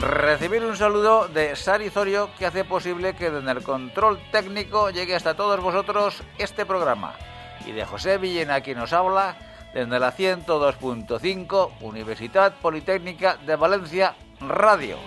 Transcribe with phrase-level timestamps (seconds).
[0.00, 5.14] Recibir un saludo de Sari Zorio que hace posible que desde el control técnico llegue
[5.14, 7.14] hasta todos vosotros este programa.
[7.64, 9.36] Y de José Villena quien nos habla
[9.72, 14.98] desde la 102.5 Universidad Politécnica de Valencia Radio.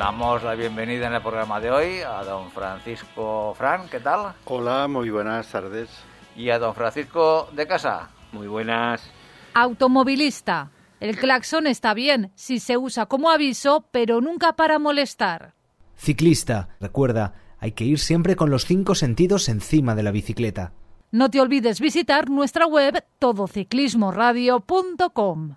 [0.00, 4.32] Damos la bienvenida en el programa de hoy a don Francisco Fran, ¿qué tal?
[4.46, 5.90] Hola, muy buenas tardes.
[6.34, 8.08] Y a don Francisco de Casa.
[8.32, 9.08] Muy buenas.
[9.54, 10.70] Automovilista.
[11.00, 15.54] El claxon está bien si se usa como aviso, pero nunca para molestar.
[15.96, 20.72] Ciclista, recuerda, hay que ir siempre con los cinco sentidos encima de la bicicleta.
[21.10, 25.54] No te olvides visitar nuestra web todociclismoradio.com.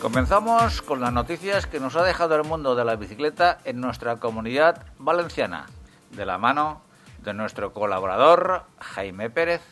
[0.00, 4.16] Comenzamos con las noticias que nos ha dejado el mundo de la bicicleta en nuestra
[4.16, 5.66] comunidad valenciana,
[6.12, 6.82] de la mano
[7.24, 9.62] de nuestro colaborador Jaime Pérez.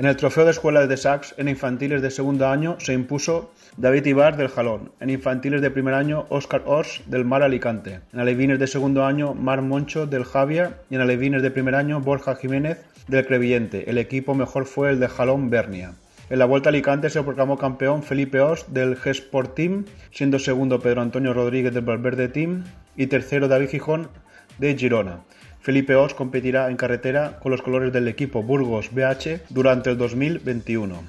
[0.00, 4.06] En el trofeo de escuela de Sax, en infantiles de segundo año, se impuso David
[4.06, 4.92] Ibar del Jalón.
[4.98, 8.00] En infantiles de primer año, Óscar Ors del Mar Alicante.
[8.14, 10.70] En alevines de segundo año, Mar Moncho del Javier.
[10.88, 13.90] Y en alevines de primer año, Borja Jiménez del Crevillente.
[13.90, 15.92] El equipo mejor fue el de Jalón Bernia.
[16.30, 20.80] En la Vuelta a Alicante se proclamó campeón Felipe Os del G-Sport Team, siendo segundo
[20.80, 22.64] Pedro Antonio Rodríguez del Valverde Team
[22.96, 24.08] y tercero David Gijón
[24.56, 25.20] de Girona.
[25.60, 31.02] Felipe Os competirá en carretera con los colores del equipo Burgos BH durante el 2021.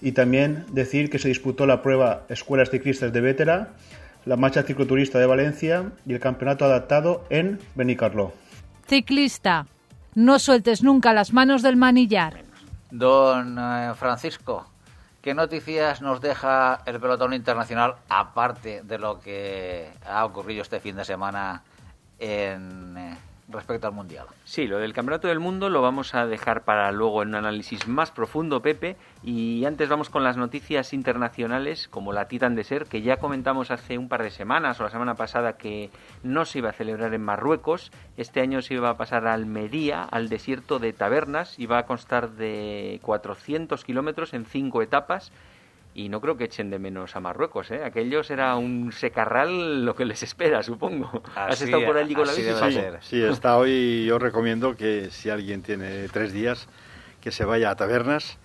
[0.00, 3.68] Y también decir que se disputó la prueba Escuelas Ciclistas de Vétera,
[4.24, 8.32] la marcha cicloturista de Valencia y el campeonato adaptado en Benicarló.
[8.88, 9.66] Ciclista,
[10.14, 12.42] no sueltes nunca las manos del manillar.
[12.90, 14.66] Don eh, Francisco,
[15.22, 20.96] ¿qué noticias nos deja el pelotón internacional aparte de lo que ha ocurrido este fin
[20.96, 21.62] de semana
[22.18, 23.33] en...
[23.54, 24.26] Respecto al Mundial.
[24.44, 27.86] Sí, lo del Campeonato del Mundo lo vamos a dejar para luego en un análisis
[27.86, 28.96] más profundo, Pepe.
[29.22, 33.70] Y antes vamos con las noticias internacionales, como la Titan de Ser, que ya comentamos
[33.70, 35.90] hace un par de semanas o la semana pasada que
[36.24, 37.92] no se iba a celebrar en Marruecos.
[38.16, 41.56] Este año se iba a pasar a Almería, al desierto de Tabernas.
[41.58, 45.30] Iba a constar de 400 kilómetros en cinco etapas
[45.94, 47.84] y no creo que echen de menos a Marruecos, ¿eh?
[47.84, 51.22] Aquellos era un secarral lo que les espera, supongo.
[51.36, 52.48] ¿Has estado por allí con la bici?
[52.50, 56.66] Sí, sí, he estado y yo recomiendo que si alguien tiene tres días,
[57.20, 58.38] que se vaya a tabernas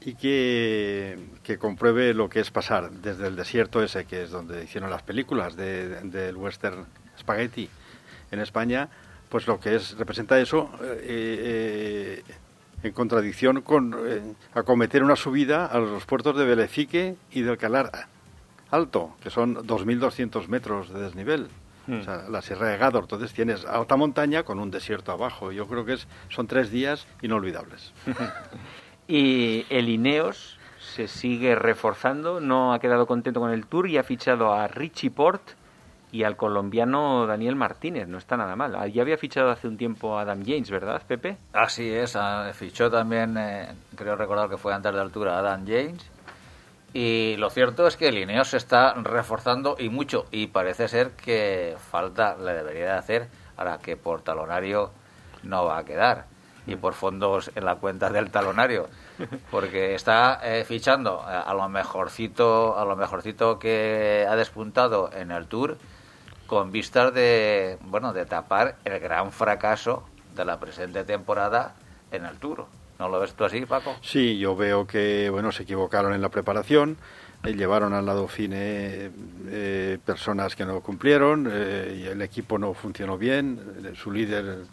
[0.00, 4.64] y que, que compruebe lo que es pasar desde el desierto ese, que es donde
[4.64, 6.86] hicieron las películas del de, western
[7.18, 7.68] spaghetti
[8.30, 8.88] en España,
[9.28, 12.34] pues lo que es representa eso eh, eh,
[12.84, 17.90] en contradicción con eh, acometer una subida a los puertos de Belefique y de Alcalar
[18.70, 21.48] Alto, que son 2.200 metros de desnivel.
[21.86, 23.02] O sea, la Sierra de Gádor.
[23.02, 25.52] Entonces tienes alta montaña con un desierto abajo.
[25.52, 27.92] Yo creo que es, son tres días inolvidables.
[29.08, 34.02] y el Ineos se sigue reforzando, no ha quedado contento con el Tour y ha
[34.02, 35.42] fichado a Richie Port
[36.14, 38.06] y al colombiano Daniel Martínez.
[38.06, 38.92] No está nada mal.
[38.92, 41.38] Ya había fichado hace un tiempo a Adam James, ¿verdad, Pepe?
[41.52, 46.08] Así es, ah, fichó también, eh, creo recordar que fue antes de altura, Adam James.
[46.92, 50.26] Y lo cierto es que el Ineos se está reforzando y mucho.
[50.30, 54.92] Y parece ser que falta le debería de hacer ahora que por talonario
[55.42, 56.26] no va a quedar.
[56.68, 58.86] Y por fondos en la cuenta del talonario.
[59.50, 65.48] Porque está eh, fichando a lo mejorcito, a lo mejorcito que ha despuntado en el
[65.48, 65.76] Tour
[66.46, 70.04] con vistas de, bueno, de tapar el gran fracaso
[70.36, 71.74] de la presente temporada
[72.10, 72.66] en el Tour.
[72.98, 73.96] ¿No lo ves tú así, Paco?
[74.02, 76.96] Sí, yo veo que, bueno, se equivocaron en la preparación,
[77.42, 79.10] eh, llevaron al lado fine
[79.48, 84.64] eh, personas que no cumplieron, eh, y el equipo no funcionó bien, su líder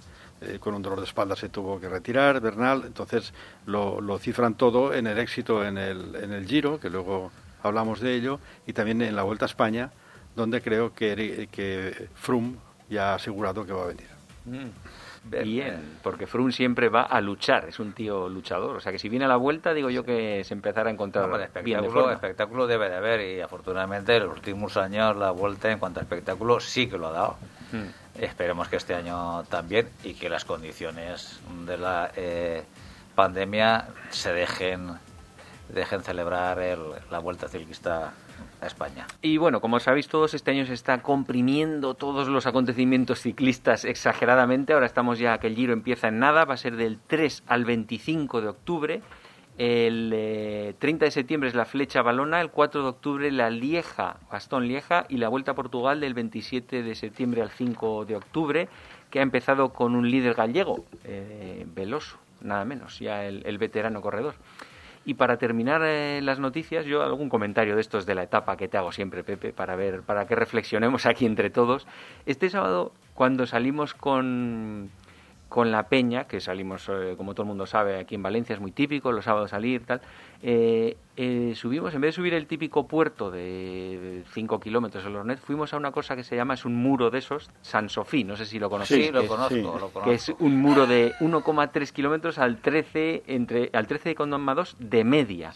[0.59, 3.31] con un dolor de espalda se tuvo que retirar, Bernal, entonces
[3.67, 7.31] lo, lo cifran todo en el éxito en el, en el Giro, que luego
[7.61, 9.91] hablamos de ello, y también en la Vuelta a España,
[10.41, 12.55] donde creo que, que Froome
[12.89, 14.07] ya ha asegurado que va a venir.
[14.45, 14.69] Mm.
[15.23, 18.75] Bien, porque Froome siempre va a luchar, es un tío luchador.
[18.75, 21.29] O sea que si viene a la vuelta, digo yo que se empezará a encontrar
[21.29, 25.71] no, espectáculo, de espectáculo debe de haber y afortunadamente en los últimos años la vuelta
[25.71, 27.37] en cuanto a espectáculo sí que lo ha dado.
[27.71, 28.19] Mm.
[28.19, 32.63] Esperemos que este año también y que las condiciones de la eh,
[33.13, 34.97] pandemia se dejen
[35.69, 36.79] dejen celebrar el,
[37.09, 38.11] la vuelta ciclista
[38.67, 39.07] España.
[39.21, 44.73] Y bueno, como sabéis todos, este año se está comprimiendo todos los acontecimientos ciclistas exageradamente.
[44.73, 47.65] Ahora estamos ya que el Giro empieza en nada, va a ser del 3 al
[47.65, 49.01] 25 de octubre.
[49.57, 54.17] El 30 eh, de septiembre es la Flecha Balona, el 4 de octubre la Lieja,
[54.31, 58.69] Bastón Lieja y la Vuelta a Portugal del 27 de septiembre al 5 de octubre,
[59.09, 64.35] que ha empezado con un líder gallego, eh, Veloso, nada menos, ya el, veterano corredor.
[65.03, 68.67] Y para terminar eh, las noticias, yo algún comentario de estos de la etapa que
[68.67, 71.87] te hago siempre, Pepe, para ver, para que reflexionemos aquí entre todos.
[72.25, 74.91] Este sábado, cuando salimos con
[75.51, 78.61] con la peña, que salimos, eh, como todo el mundo sabe, aquí en Valencia es
[78.61, 79.99] muy típico, los sábados salir, tal,
[80.43, 85.39] eh, eh, subimos, en vez de subir el típico puerto de 5 kilómetros en Lornet,
[85.39, 88.35] fuimos a una cosa que se llama, es un muro de esos, San Sofí, no
[88.35, 89.07] sé si lo conocéis.
[89.07, 90.01] Sí, lo, conozco, lo conozco.
[90.03, 95.53] Que es un muro de 1,3 kilómetros al 13, entre, al 13,2 de media.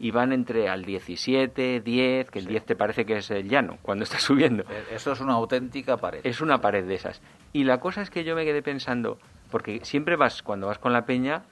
[0.00, 3.78] y van entre al 17, 10, que el 10 te parece que es el llano,
[3.82, 4.64] cuando estás subiendo.
[4.90, 6.20] Eso es una auténtica pared.
[6.24, 7.22] Es una pared de esas.
[7.52, 9.18] Y la cosa es que yo me quedé pensando,
[9.52, 11.44] porque siempre vas, cuando vas con la peña,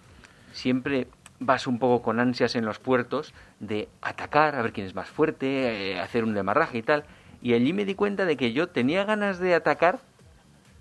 [0.52, 1.06] siempre
[1.44, 5.08] vas un poco con ansias en los puertos de atacar, a ver quién es más
[5.08, 7.04] fuerte, eh, hacer un demarraje y tal.
[7.40, 10.00] Y allí me di cuenta de que yo tenía ganas de atacar,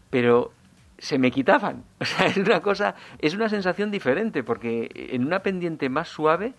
[0.10, 0.52] pero
[0.98, 1.84] se me quitaban.
[2.00, 6.54] O sea, es una cosa, es una sensación diferente, porque en una pendiente más suave,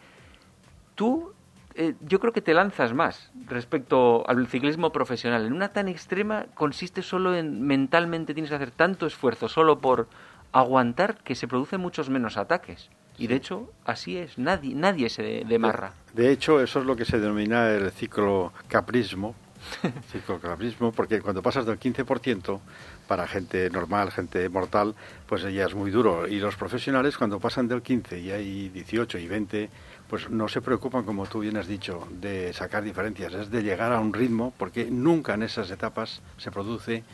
[0.95, 1.33] tú
[1.75, 5.47] eh, yo creo que te lanzas más respecto al ciclismo profesional.
[5.47, 10.09] En una tan extrema consiste solo en mentalmente tienes que hacer tanto esfuerzo solo por
[10.53, 12.91] aguantar que se producen muchos menos ataques.
[13.19, 15.93] Y de hecho, así es, nadie, nadie se demarra.
[16.15, 19.35] De, de hecho, eso es lo que se denomina el ciclo caprismo,
[20.43, 22.61] caprismo, porque cuando pasas del 15%,
[23.07, 24.95] para gente normal, gente mortal,
[25.27, 26.27] pues ya es muy duro.
[26.27, 29.71] Y los profesionales, cuando pasan del 15 y hay 18 y 20,
[30.09, 33.93] pues no se preocupan, como tú bien has dicho, de sacar diferencias, es de llegar
[33.93, 37.05] a un ritmo, porque nunca en esas etapas se produce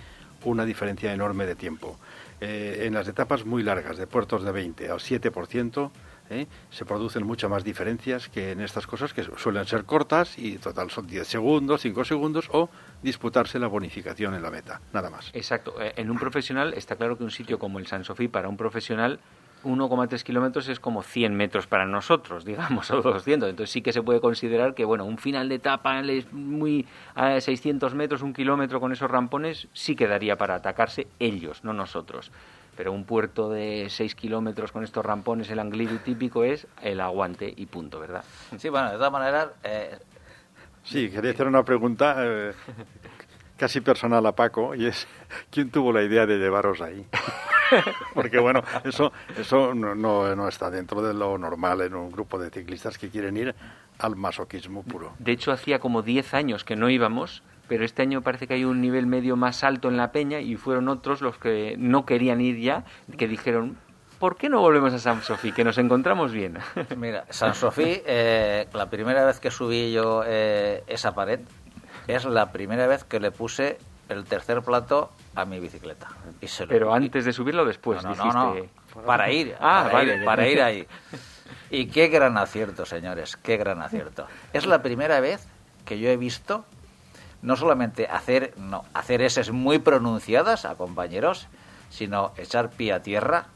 [0.44, 1.98] una diferencia enorme de tiempo.
[2.40, 5.90] Eh, en las etapas muy largas, de puertos de 20 al 7%,
[6.30, 6.46] ¿eh?
[6.70, 10.90] se producen muchas más diferencias que en estas cosas que suelen ser cortas y total
[10.90, 12.68] son 10 segundos, 5 segundos o
[13.02, 15.30] disputarse la bonificación en la meta, nada más.
[15.32, 15.74] Exacto.
[15.80, 18.56] Eh, en un profesional está claro que un sitio como el San Sofí para un
[18.56, 19.18] profesional
[19.64, 23.50] 1,3 kilómetros es como 100 metros para nosotros, digamos, o 200.
[23.50, 27.40] Entonces sí que se puede considerar que, bueno, un final de etapa es muy a
[27.40, 32.30] 600 metros, un kilómetro con esos rampones, sí quedaría para atacarse ellos, no nosotros.
[32.76, 37.52] Pero un puerto de 6 kilómetros con estos rampones, el angliru típico es el aguante
[37.56, 38.24] y punto, ¿verdad?
[38.56, 39.48] Sí, bueno, de todas maneras...
[39.64, 39.98] Eh...
[40.84, 42.52] Sí, quería hacer una pregunta eh,
[43.56, 45.08] casi personal a Paco, y es,
[45.50, 47.04] ¿quién tuvo la idea de llevaros ahí?
[48.14, 52.50] Porque bueno, eso, eso no, no, está dentro de lo normal en un grupo de
[52.50, 53.54] ciclistas que quieren ir
[53.98, 55.12] al masoquismo puro.
[55.18, 58.64] De hecho, hacía como 10 años que no íbamos, pero este año parece que hay
[58.64, 62.40] un nivel medio más alto en la peña y fueron otros los que no querían
[62.40, 62.84] ir ya,
[63.16, 63.76] que dijeron,
[64.18, 65.52] ¿por qué no volvemos a San Sofí?
[65.52, 66.58] Que nos encontramos bien.
[66.96, 71.40] Mira, San Sofí, eh, la primera vez que subí yo eh, esa pared,
[72.06, 73.78] es la primera vez que le puse
[74.08, 76.08] el tercer plato a mi bicicleta.
[76.68, 78.56] Pero antes de subirlo después, no, no, no,
[79.06, 80.86] para ir, ah, para, ir, para ir ahí.
[81.70, 84.26] Y qué gran acierto, señores, qué gran acierto.
[84.52, 85.46] Es la primera vez
[85.84, 86.64] que yo he visto
[87.40, 91.46] no solamente hacer, no, hacer eses muy pronunciadas a compañeros,
[91.88, 93.46] sino echar pie a tierra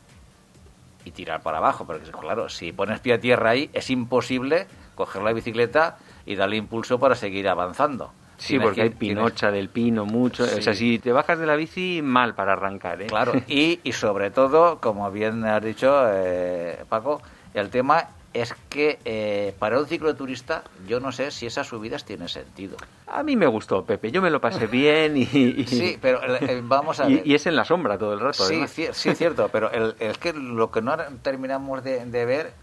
[1.04, 5.22] y tirar para abajo, porque claro, si pones pie a tierra ahí es imposible coger
[5.22, 8.12] la bicicleta y darle impulso para seguir avanzando.
[8.38, 10.44] Sí, porque hay pinocha del pino, mucho.
[10.44, 13.00] O sea, si te bajas de la bici, mal para arrancar.
[13.02, 13.06] ¿eh?
[13.06, 17.22] Claro, y, y sobre todo, como bien has dicho, eh, Paco,
[17.54, 22.28] el tema es que eh, para un cicloturista yo no sé si esas subidas tienen
[22.28, 22.78] sentido.
[23.06, 24.10] A mí me gustó, Pepe.
[24.10, 25.26] Yo me lo pasé bien y...
[25.66, 27.26] Sí, pero eh, vamos a ver.
[27.26, 28.44] Y, es en la sombra todo el rato.
[28.44, 32.54] Sí, sí, sí, cierto, pero el, es que lo que no terminamos de, de ver,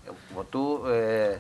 [0.50, 0.88] tú...
[0.88, 1.40] el,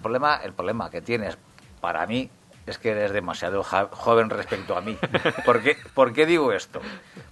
[0.00, 1.36] problema, el problema que tienes
[1.80, 2.30] para mí
[2.66, 4.96] es que eres demasiado joven respecto a mí.
[5.44, 6.80] ¿Por qué, ¿Por qué digo esto?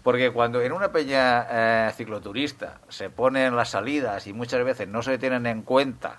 [0.02, 5.02] Porque cuando en una peña eh, cicloturista se ponen las salidas y muchas veces no
[5.02, 6.16] se tienen en cuenta,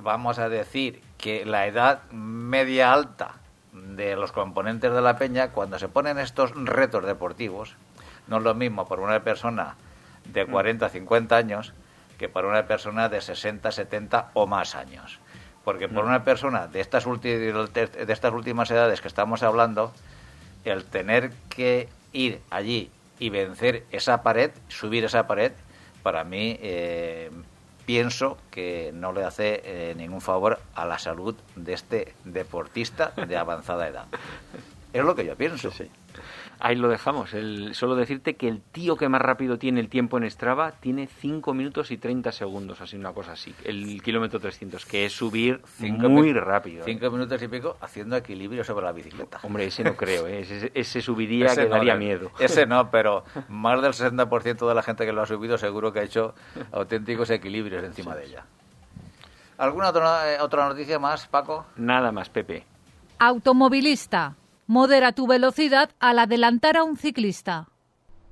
[0.00, 3.36] vamos a decir, que la edad media alta
[3.72, 7.76] de los componentes de la peña, cuando se ponen estos retos deportivos,
[8.26, 9.76] no es lo mismo por una persona
[10.24, 11.72] de 40, 50 años
[12.18, 15.20] que para una persona de 60, 70 o más años.
[15.66, 19.92] Porque por una persona de estas, de estas últimas edades que estamos hablando,
[20.64, 25.50] el tener que ir allí y vencer esa pared, subir esa pared,
[26.04, 27.32] para mí eh,
[27.84, 33.36] pienso que no le hace eh, ningún favor a la salud de este deportista de
[33.36, 34.06] avanzada edad.
[34.92, 35.72] Es lo que yo pienso.
[35.72, 35.90] Sí.
[36.58, 37.34] Ahí lo dejamos.
[37.34, 41.06] El, solo decirte que el tío que más rápido tiene el tiempo en Strava tiene
[41.06, 43.54] 5 minutos y 30 segundos, así una cosa así.
[43.64, 46.82] El kilómetro 300, que es subir Cinco muy rápido.
[46.82, 46.84] ¿eh?
[46.86, 49.40] Cinco minutos y pico haciendo equilibrio sobre la bicicleta.
[49.42, 50.40] Hombre, ese no creo, ¿eh?
[50.40, 52.30] ese, ese subiría Ese que no, daría eh, miedo.
[52.38, 56.00] Ese no, pero más del 60% de la gente que lo ha subido seguro que
[56.00, 56.34] ha hecho
[56.72, 58.44] auténticos equilibrios encima de ella.
[59.58, 61.66] ¿Alguna otra, eh, otra noticia más, Paco?
[61.76, 62.64] Nada más, Pepe.
[63.18, 64.34] Automovilista.
[64.68, 67.68] Modera tu velocidad al adelantar a un ciclista.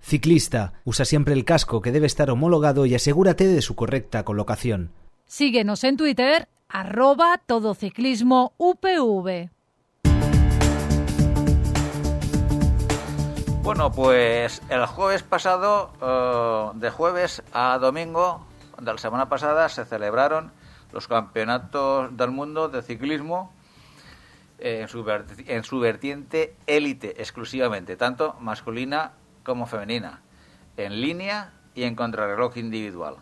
[0.00, 4.90] Ciclista, usa siempre el casco que debe estar homologado y asegúrate de su correcta colocación.
[5.26, 9.50] Síguenos en Twitter, arroba todociclismo UPV.
[13.62, 18.44] Bueno, pues el jueves pasado, eh, de jueves a domingo
[18.80, 20.50] de la semana pasada, se celebraron
[20.92, 23.52] los campeonatos del mundo de ciclismo
[24.64, 25.04] en, su
[25.46, 30.22] en su vertiente élite exclusivamente, tanto masculina como femenina,
[30.78, 33.16] en línea y en contrarreloj individual.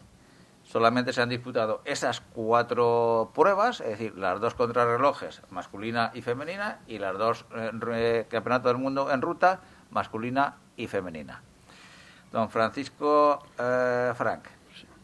[0.62, 6.78] Solamente se han disputado esas cuatro pruebas, es decir, las dos contrarrelojes, masculina y femenina,
[6.86, 11.42] y las dos eh, campeonatos del mundo en ruta, masculina y femenina.
[12.30, 14.44] Don Francisco eh, Frank,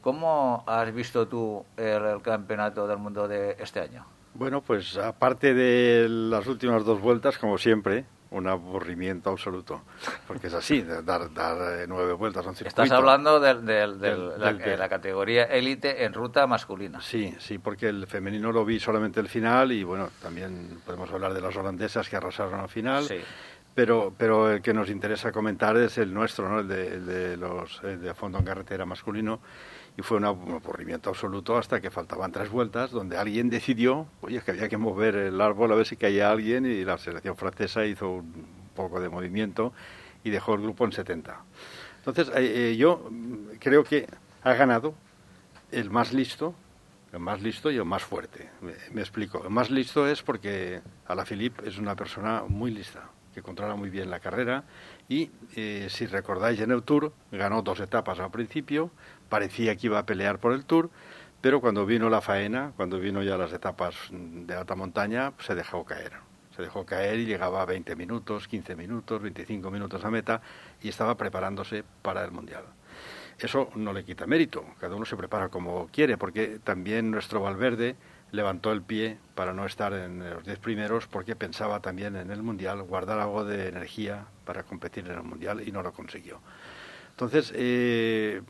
[0.01, 4.07] ¿cómo has visto tú el, el campeonato del mundo de este año?
[4.39, 9.83] Bueno, pues aparte de las últimas dos vueltas, como siempre, un aburrimiento absoluto.
[10.29, 12.83] Porque es así, de dar, dar eh, nueve vueltas a un circuito.
[12.85, 13.99] Estás hablando del- del-
[14.39, 17.01] la, del- la categoría élite en ruta masculina.
[17.01, 21.35] Sí, sí, porque el femenino lo vi solamente el final y bueno, también podemos hablar
[21.35, 23.05] de las holandesas que arrasaron al final.
[23.05, 23.17] Sí.
[23.75, 26.61] Pero, pero el que nos interesa comentar es el nuestro, ¿no?
[26.61, 29.41] el, de, el de los el de fondo en carretera masculino.
[29.99, 34.53] Y fue un aburrimiento absoluto hasta que faltaban tres vueltas, donde alguien decidió, oye, que
[34.53, 38.09] había que mover el árbol a ver si caía alguien, y la selección francesa hizo
[38.09, 39.73] un poco de movimiento
[40.23, 41.43] y dejó el grupo en 70.
[41.97, 44.07] Entonces, eh, eh, yo mm, creo que
[44.45, 44.95] ha ganado
[45.73, 46.55] el más listo,
[47.13, 48.51] el más listo y el más fuerte.
[48.61, 49.43] Me, me explico.
[49.43, 54.11] El más listo es porque Alaphilippe es una persona muy lista, que controla muy bien
[54.11, 54.65] la carrera
[55.09, 58.91] y, eh, si recordáis, en el Tour ganó dos etapas al principio,
[59.29, 60.91] parecía que iba a pelear por el Tour,
[61.41, 65.85] pero cuando vino la faena, cuando vino ya las etapas de alta montaña, se dejó
[65.85, 66.13] caer.
[66.57, 70.41] Se dejó caer y llegaba a 20 minutos, 15 minutos, 25 minutos a meta
[70.83, 72.65] y estaba preparándose para el Mundial.
[73.39, 77.95] Eso no le quita mérito, cada uno se prepara como quiere, porque también nuestro Valverde
[78.33, 82.43] levantó el pie para no estar en los 10 primeros porque pensaba también en el
[82.43, 86.41] Mundial, guardar algo de energía para competir en el Mundial y no lo consiguió.
[87.11, 88.43] Entonces, eh,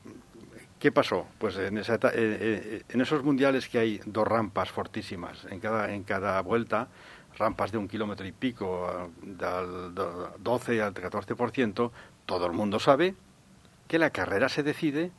[0.79, 1.27] ¿qué pasó?
[1.39, 5.93] Pues en, esa eh, eh, en esos mundiales que hay dos rampas fortísimas en cada,
[5.93, 6.89] en cada vuelta,
[7.37, 11.91] rampas de un kilómetro y pico, eh, del do- 12 al 14%,
[12.27, 13.15] todo el mundo sabe
[13.87, 15.11] que la carrera se decide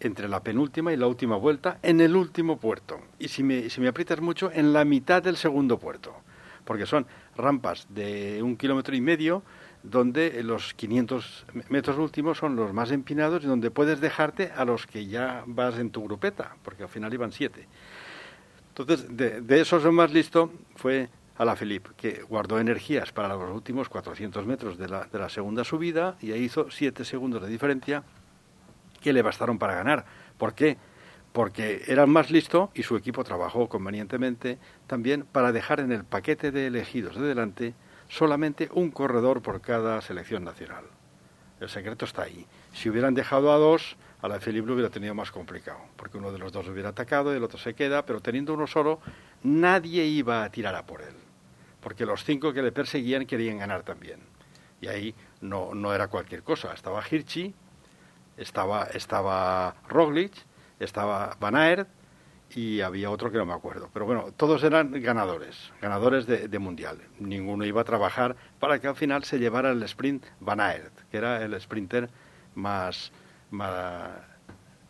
[0.00, 3.00] entre la penúltima y la última vuelta en el último puerto.
[3.20, 6.14] Y si me, si me aprietas mucho, en la mitad del segundo puerto.
[6.64, 7.06] Porque son
[7.36, 9.42] rampas de un kilómetro y medio
[9.82, 14.86] donde los 500 metros últimos son los más empinados y donde puedes dejarte a los
[14.86, 17.66] que ya vas en tu grupeta, porque al final iban siete.
[18.68, 23.88] Entonces, de, de esos el más listo fue Alaphilippe, que guardó energías para los últimos
[23.88, 28.02] 400 metros de la, de la segunda subida y ahí hizo siete segundos de diferencia
[29.00, 30.04] que le bastaron para ganar.
[30.38, 30.78] ¿Por qué?
[31.32, 36.04] Porque era el más listo y su equipo trabajó convenientemente también para dejar en el
[36.04, 37.74] paquete de elegidos de delante
[38.12, 40.84] solamente un corredor por cada selección nacional.
[41.60, 42.46] El secreto está ahí.
[42.74, 46.30] Si hubieran dejado a dos, a la Felipe lo hubiera tenido más complicado, porque uno
[46.30, 49.00] de los dos hubiera atacado y el otro se queda, pero teniendo uno solo,
[49.42, 51.14] nadie iba a tirar a por él,
[51.80, 54.20] porque los cinco que le perseguían querían ganar también.
[54.82, 56.74] Y ahí no, no era cualquier cosa.
[56.74, 57.54] Estaba Hirschi,
[58.36, 60.34] estaba, estaba Roglic,
[60.78, 61.88] estaba Van Aert
[62.54, 63.88] y había otro que no me acuerdo.
[63.92, 66.98] Pero bueno, todos eran ganadores, ganadores de, de mundial.
[67.18, 71.16] Ninguno iba a trabajar para que al final se llevara el sprint Van Aert, que
[71.16, 72.10] era el sprinter
[72.54, 73.12] más,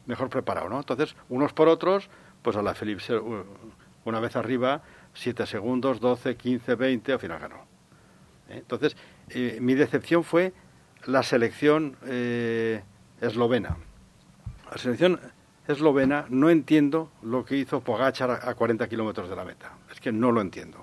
[0.07, 0.78] mejor preparado, ¿no?
[0.78, 2.09] Entonces, unos por otros,
[2.42, 3.02] pues a la Felipe,
[4.04, 4.83] una vez arriba,
[5.14, 7.57] 7 segundos, 12, 15, 20, al final ganó.
[8.49, 8.59] ¿Eh?
[8.59, 8.97] Entonces,
[9.31, 10.52] eh, mi decepción fue
[11.07, 12.83] la selección eh,
[13.21, 13.76] eslovena.
[14.71, 15.21] La selección
[15.69, 19.73] eslovena no entiendo lo que hizo Pogachar a, a 40 kilómetros de la meta.
[19.90, 20.78] Es que no lo entiendo.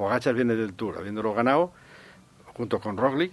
[0.00, 1.72] Pogachar viene del Tour, habiéndolo ganado,
[2.54, 3.32] junto con Roglic.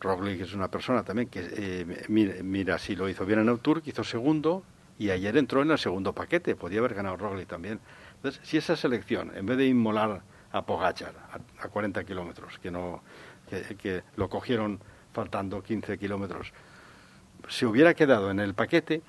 [0.00, 3.82] Roglic es una persona también que, eh, mira, si lo hizo bien en el Tour,
[3.82, 4.64] que hizo segundo,
[4.98, 7.78] y ayer entró en el segundo paquete, podía haber ganado Roglic también.
[8.16, 11.14] Entonces, si esa selección, en vez de inmolar a Pogachar
[11.60, 13.02] a, 40 kilómetros, que, no,
[13.48, 14.80] que, lo cogieron
[15.12, 16.52] faltando 15 kilómetros,
[17.48, 19.02] se hubiera quedado en el paquete,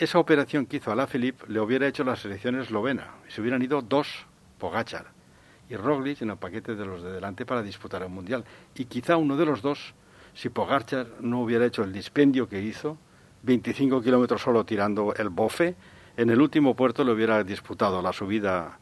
[0.00, 3.08] esa operación que hizo a la Philippe le hubiera hecho la selección eslovena.
[3.28, 4.26] Y se hubieran ido dos
[4.58, 5.06] Pogachar
[5.68, 8.44] y Roglic en el paquete de los de delante para disputar el Mundial.
[8.74, 9.94] Y quizá uno de los dos,
[10.34, 12.96] si Pogachar no hubiera hecho el dispendio que hizo,
[13.42, 15.76] 25 kilómetros solo tirando el bofe,
[16.16, 18.78] en el último puerto le hubiera disputado la subida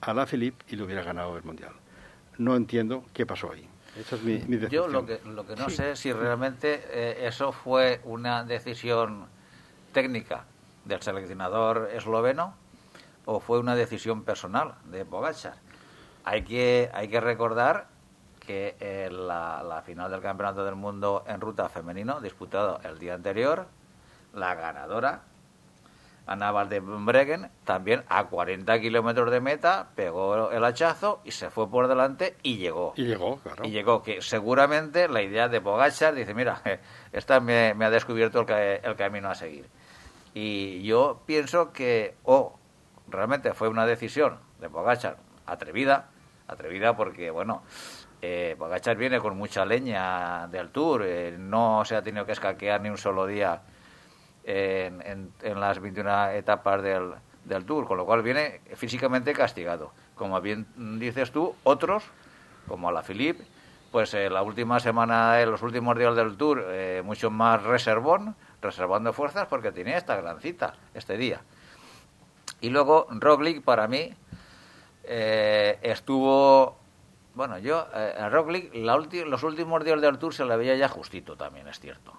[0.00, 1.72] a la Philippe y le hubiera ganado el Mundial.
[2.38, 3.68] No entiendo qué pasó ahí.
[3.98, 7.26] Esa es mi, mi Yo lo que, lo que no sé es si realmente eh,
[7.26, 9.26] eso fue una decisión
[9.92, 10.46] técnica
[10.84, 12.54] del seleccionador esloveno
[13.26, 15.54] o fue una decisión personal de Pogacar
[16.24, 17.86] hay que, hay que recordar
[18.40, 23.66] que eh, la, final del Campeonato del Mundo en ruta femenino, disputado el día anterior,
[24.34, 25.22] la ganadora,
[26.26, 31.86] Ana Bregen, también a 40 kilómetros de meta, pegó el hachazo y se fue por
[31.86, 32.94] delante y llegó.
[32.96, 33.64] Y llegó, claro.
[33.64, 36.62] Y llegó, que seguramente la idea de Pogachar dice, mira,
[37.12, 39.68] esta me, ha descubierto el, el, camino a seguir.
[40.34, 42.58] Y yo pienso que, o
[43.08, 46.10] realmente fue una decisión de Pogachar atrevida,
[46.48, 47.62] atrevida porque, bueno,
[48.20, 48.56] eh,
[48.98, 52.98] viene con mucha leña del Tour, eh, no se ha tenido que escaquear ni un
[52.98, 53.62] solo día
[54.42, 57.12] en, en, las 21 etapas del,
[57.44, 59.92] del, Tour, con lo cual viene físicamente castigado.
[60.16, 60.66] Como bien
[60.98, 62.04] dices tú, otros,
[62.66, 63.44] como la Philippe,
[63.94, 68.34] pues eh, la última semana, en los últimos días del Tour, eh, mucho más reservón,
[68.64, 71.42] reservando fuerzas porque tenía esta gran cita este día.
[72.60, 74.12] Y luego Roglic, para mí,
[75.04, 76.76] eh, estuvo,
[77.34, 81.36] bueno, yo eh, a Roglic los últimos días del Tour se le veía ya justito
[81.36, 82.12] también, es cierto.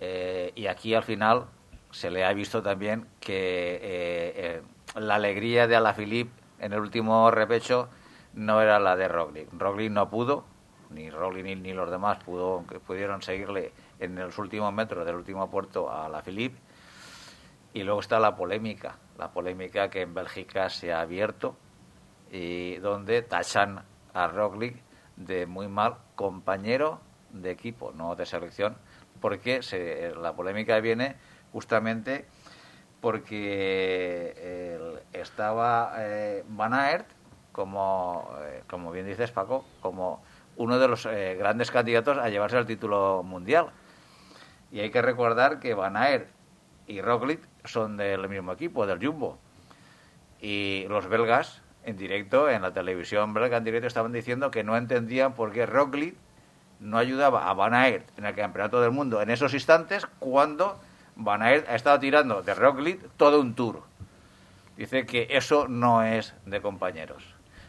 [0.00, 1.46] Eh, y aquí al final
[1.90, 4.62] se le ha visto también que
[4.94, 7.88] la alegría de Alaphilippe en el último repecho
[8.34, 9.48] no era la de Roglic.
[9.52, 10.44] Roglic no pudo,
[10.90, 15.90] ni Roglic ni, los demás pudo, pudieron seguirle en los últimos metros del último puerto
[15.90, 16.58] a Alaphilippe.
[17.74, 21.56] Y luego está la polémica, la polémica que en Bélgica se ha abierto
[22.30, 23.82] y donde tachan
[24.14, 24.76] a Roglic
[25.16, 28.76] de muy mal compañero de equipo, no de selección,
[29.20, 31.16] porque se, la polémica viene
[31.52, 32.26] justamente
[33.00, 37.06] porque estaba eh, Van Aert
[37.52, 40.22] como, eh, como bien dices Paco, como
[40.56, 43.70] uno de los eh, grandes candidatos a llevarse el título mundial.
[44.70, 46.28] Y hay que recordar que Van Aert
[46.86, 49.38] y Roglic son del mismo equipo, del Jumbo.
[50.40, 54.76] Y los belgas en directo, en la televisión belga en directo, estaban diciendo que no
[54.76, 56.14] entendían por qué Roglic
[56.80, 60.78] no ayudaba a Van Aert en el Campeonato del Mundo en esos instantes cuando
[61.16, 63.82] Van Aert ha estado tirando de Roglic todo un tour.
[64.76, 67.24] Dice que eso no es de compañeros.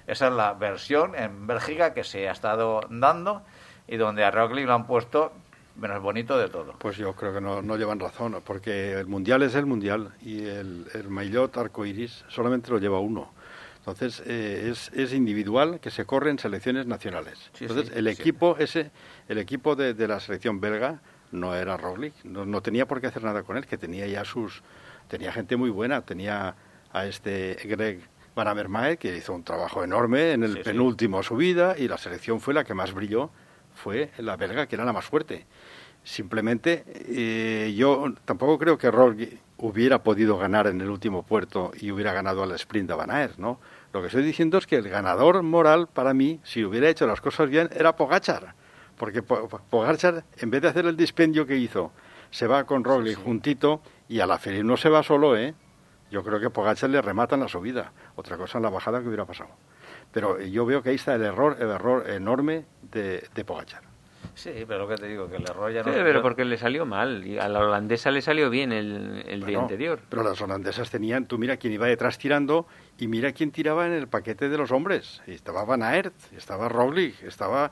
[0.06, 3.42] Esa es la versión en Bélgica que se ha estado dando
[3.88, 5.32] y donde a Roglic lo han puesto
[5.80, 6.76] menos bonito de todo.
[6.80, 10.46] Pues yo creo que no, no llevan razón, porque el mundial es el mundial y
[10.46, 13.32] el, el maillot arcoiris solamente lo lleva uno.
[13.80, 17.50] Entonces, eh, es, es, individual que se corre en selecciones nacionales.
[17.60, 18.92] Entonces, el equipo ese,
[19.28, 23.08] el equipo de, de, la selección belga no era Roglic, no, no, tenía por qué
[23.08, 24.62] hacer nada con él, que tenía ya sus...
[25.08, 26.56] Tenía gente muy buena, tenía
[26.92, 28.02] a este Greg
[28.36, 32.54] Van Avermaet, que hizo un trabajo enorme en el penúltimo subida, y la selección fue
[32.54, 33.32] la que más brilló,
[33.74, 35.48] fue la belga, que era la más fuerte.
[36.04, 41.92] Simplemente, eh, yo tampoco creo que Roglic hubiera podido ganar en el último puerto y
[41.92, 43.60] hubiera ganado al sprint de Van Aert, ¿no?
[43.94, 47.22] Lo que estoy diciendo es que el ganador moral para mí, si hubiera hecho las
[47.22, 48.56] cosas bien, era Pogachar.
[48.98, 51.92] Porque Pogachar, en vez de hacer el dispendio que hizo,
[52.32, 55.54] se va con Roglic juntito y a la feria no se va solo, ¿eh?
[56.12, 57.92] Yo creo que Pogachar le remata en la subida.
[58.16, 59.50] Otra cosa en la bajada que hubiera pasado.
[60.12, 63.89] Pero yo veo que ahí está el error, el error enorme de, de Pogachar.
[64.40, 65.92] Sí, pero lo que te digo, que el error ya no...
[65.92, 67.28] Sí, pero porque le salió mal.
[67.28, 70.00] Y a la holandesa le salió bien el, el día anterior.
[70.08, 71.26] Pero las holandesas tenían...
[71.26, 72.66] Tú mira quién iba detrás tirando
[72.98, 75.22] y mira quién tiraba en el paquete de los hombres.
[75.28, 77.72] Y estaba Van Aert, estaba Roglic, estaba...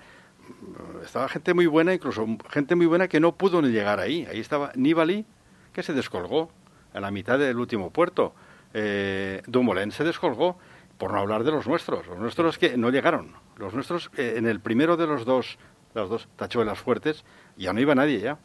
[1.04, 4.28] Estaba gente muy buena, incluso gente muy buena que no pudo ni llegar ahí.
[4.30, 5.26] Ahí estaba Nibali,
[5.72, 6.52] que se descolgó
[6.94, 8.34] a la mitad del último puerto.
[8.74, 10.58] Eh, Dumoulin se descolgó,
[10.98, 12.08] por no hablar de los nuestros.
[12.08, 13.34] Los nuestros que no llegaron.
[13.58, 15.58] Los nuestros, eh, en el primero de los dos
[15.98, 17.26] las dos tachuelas fuertes,
[17.58, 18.40] ya no iba nadie ya.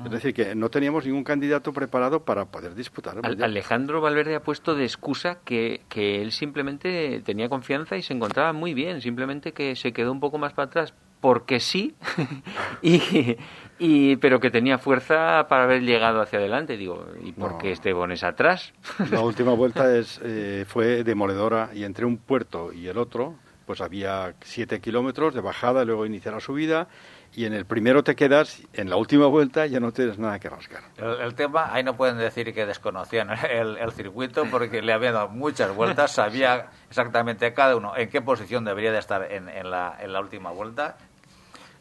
[0.00, 0.08] Es ah.
[0.10, 3.16] decir, que no teníamos ningún candidato preparado para poder disputar.
[3.42, 8.52] Alejandro Valverde ha puesto de excusa que, que él simplemente tenía confianza y se encontraba
[8.52, 11.96] muy bien, simplemente que se quedó un poco más para atrás porque sí,
[12.82, 13.36] y,
[13.78, 16.76] y, pero que tenía fuerza para haber llegado hacia adelante.
[16.76, 17.58] Digo, ¿y por No.
[17.58, 18.72] qué Esteban es atrás?
[19.10, 23.34] La última vuelta es, eh, fue demoledora y entre un puerto y el otro,
[23.68, 26.88] pues había siete kilómetros de bajada, luego iniciar la subida
[27.34, 30.48] y en el primero te quedas, en la última vuelta ya no tienes nada que
[30.48, 30.84] rascar.
[30.96, 35.12] El, el tema, ahí no pueden decir que desconocían el, el circuito porque le habían
[35.12, 39.70] dado muchas vueltas, sabía exactamente cada uno en qué posición debería de estar en, en
[39.70, 40.96] la, en la última vuelta,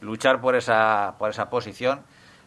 [0.01, 2.01] luchar por esa, por esa posición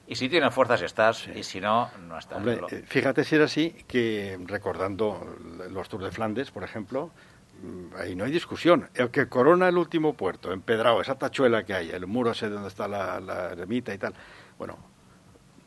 [0.07, 2.37] y si tienes fuerzas estás y si no, no estás.
[2.37, 5.35] Hombre, eh, fíjate si era así que recordando
[5.70, 7.11] los Tours de Flandes, por ejemplo,
[7.96, 8.88] ahí no hay discusión.
[8.94, 12.68] El que corona el último puerto, empedrado, esa tachuela que hay, el muro ese donde
[12.68, 14.14] está la, la ermita y tal.
[14.59, 14.79] Bueno,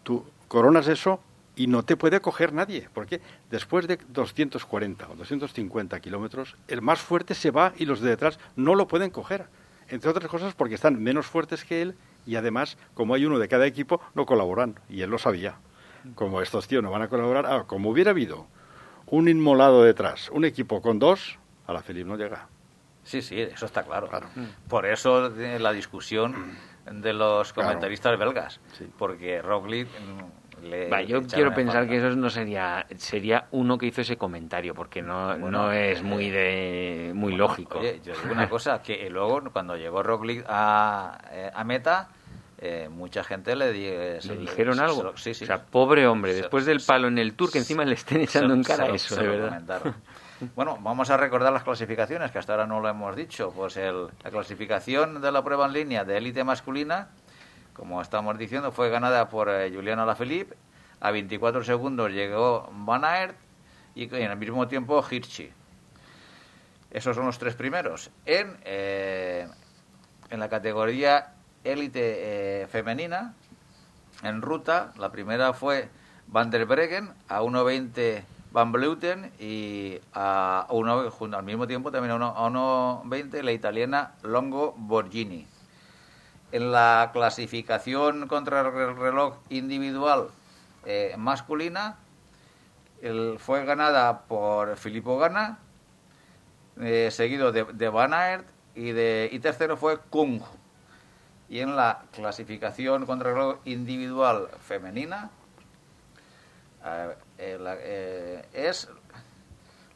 [0.03, 1.19] tú coronas eso
[1.55, 6.99] y no te puede coger nadie, porque después de 240 o 250 kilómetros, el más
[6.99, 9.47] fuerte se va y los de detrás no lo pueden coger.
[9.89, 13.47] Entre otras cosas porque están menos fuertes que él y además, como hay uno de
[13.47, 14.79] cada equipo, no colaboran.
[14.89, 15.57] Y él lo sabía.
[16.15, 18.47] Como estos tíos no van a colaborar, ah, como hubiera habido
[19.05, 22.47] un inmolado detrás, un equipo con dos, a la Felipe no llega.
[23.03, 24.07] Sí, sí, eso está claro.
[24.07, 24.27] Claro.
[24.69, 26.57] Por eso de la discusión
[26.89, 27.69] de los Claro.
[27.69, 28.89] comentaristas belgas, Sí.
[28.97, 31.89] porque Roglic mm, le Va, yo quiero en pensar falta.
[31.89, 35.99] que eso no sería sería uno que hizo ese comentario porque no, Bueno, no es
[35.99, 37.79] eh, muy de muy Bueno, lógico.
[37.79, 42.07] Oye, yo digo una cosa, que luego cuando llegó Roglic a, eh, a meta,
[42.59, 45.03] eh, mucha gente le, di- eh, se ¿Le dijeron se algo?
[45.03, 45.43] lo- sí, sí.
[45.43, 48.21] O sea, pobre hombre, Se- después del palo en el Tour, que encima le estén
[48.21, 49.95] echando Se- en cara eso, se de lo verdad.
[50.55, 53.51] Bueno, vamos a recordar las clasificaciones, que hasta ahora no lo hemos dicho.
[53.55, 57.09] Pues el- la clasificación de la prueba en línea de élite masculina,
[57.73, 60.55] como estamos diciendo, fue ganada por eh, Julián Alaphilippe.
[60.99, 63.35] A 24 segundos llegó Van Aert
[63.95, 65.51] y en el mismo tiempo Hirschi.
[66.91, 68.11] Esos son los tres primeros.
[68.25, 69.47] En, eh,
[70.29, 73.33] en la categoría élite eh, femenina,
[74.23, 75.89] en ruta, la primera fue
[76.27, 78.23] Van der Breggen a 1.20
[78.53, 82.45] Van Vleuten y a uno, al mismo tiempo también a uno- a
[83.03, 85.47] 1.20 la italiana Longo Borgini.
[86.51, 90.27] En la clasificación contra el reloj individual
[90.85, 91.97] eh, masculina
[93.39, 95.57] fue ganada por Filippo Gana,
[96.79, 100.41] eh, seguido de, de Van Aert y, de, y tercero fue Kung.
[101.49, 105.31] Y en la clasificación contra el reloj individual femenina
[106.85, 108.89] eh, eh, la- eh, es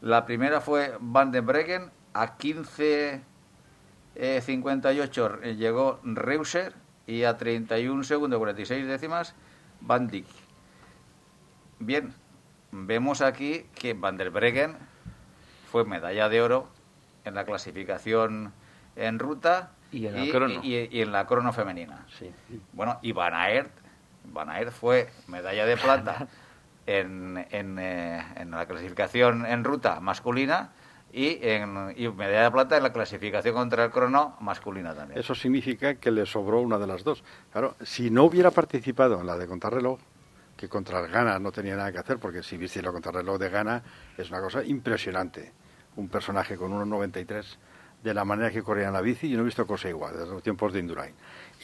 [0.02, 3.22] la primera fue Van den Breggen a 15
[4.16, 6.74] eh, 58 eh, llegó Reuser
[7.06, 9.34] y a 31 segundos 46 décimas
[9.80, 10.28] Van Dijk.
[11.80, 12.14] Bien,
[12.72, 14.76] vemos aquí que Van der Breggen
[15.72, 16.68] fue medalla de oro
[17.24, 18.54] en la clasificación
[18.96, 20.60] en ruta Y en la crono.
[20.64, 22.06] y- y en la crono femenina.
[22.18, 22.32] Sí.
[22.74, 23.72] Bueno, y Van Aert,
[24.26, 26.28] Van Aert fue medalla de plata
[26.88, 30.72] en, en, eh, en la clasificación en ruta masculina
[31.14, 35.20] y, en, y medalla de plata en la clasificación contra el crono masculina también.
[35.20, 37.24] Eso significa que le sobró una de las dos.
[37.52, 40.00] Claro, si no hubiera participado en la de contrarreloj,
[40.56, 43.50] que contra el Ghana no tenía nada que hacer, porque si viste la contrarreloj de
[43.50, 43.84] Ghana
[44.18, 45.54] es una cosa impresionante.
[45.98, 47.58] Un personaje con 1,93
[48.04, 50.32] de la manera que corría en la bici, yo no he visto cosa igual desde
[50.32, 51.14] los tiempos de Indurain.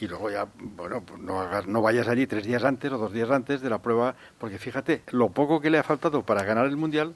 [0.00, 3.12] Y luego ya, bueno, pues no, hagas, no vayas allí tres días antes o dos
[3.12, 6.66] días antes de la prueba, porque fíjate, lo poco que le ha faltado para ganar
[6.66, 7.14] el Mundial,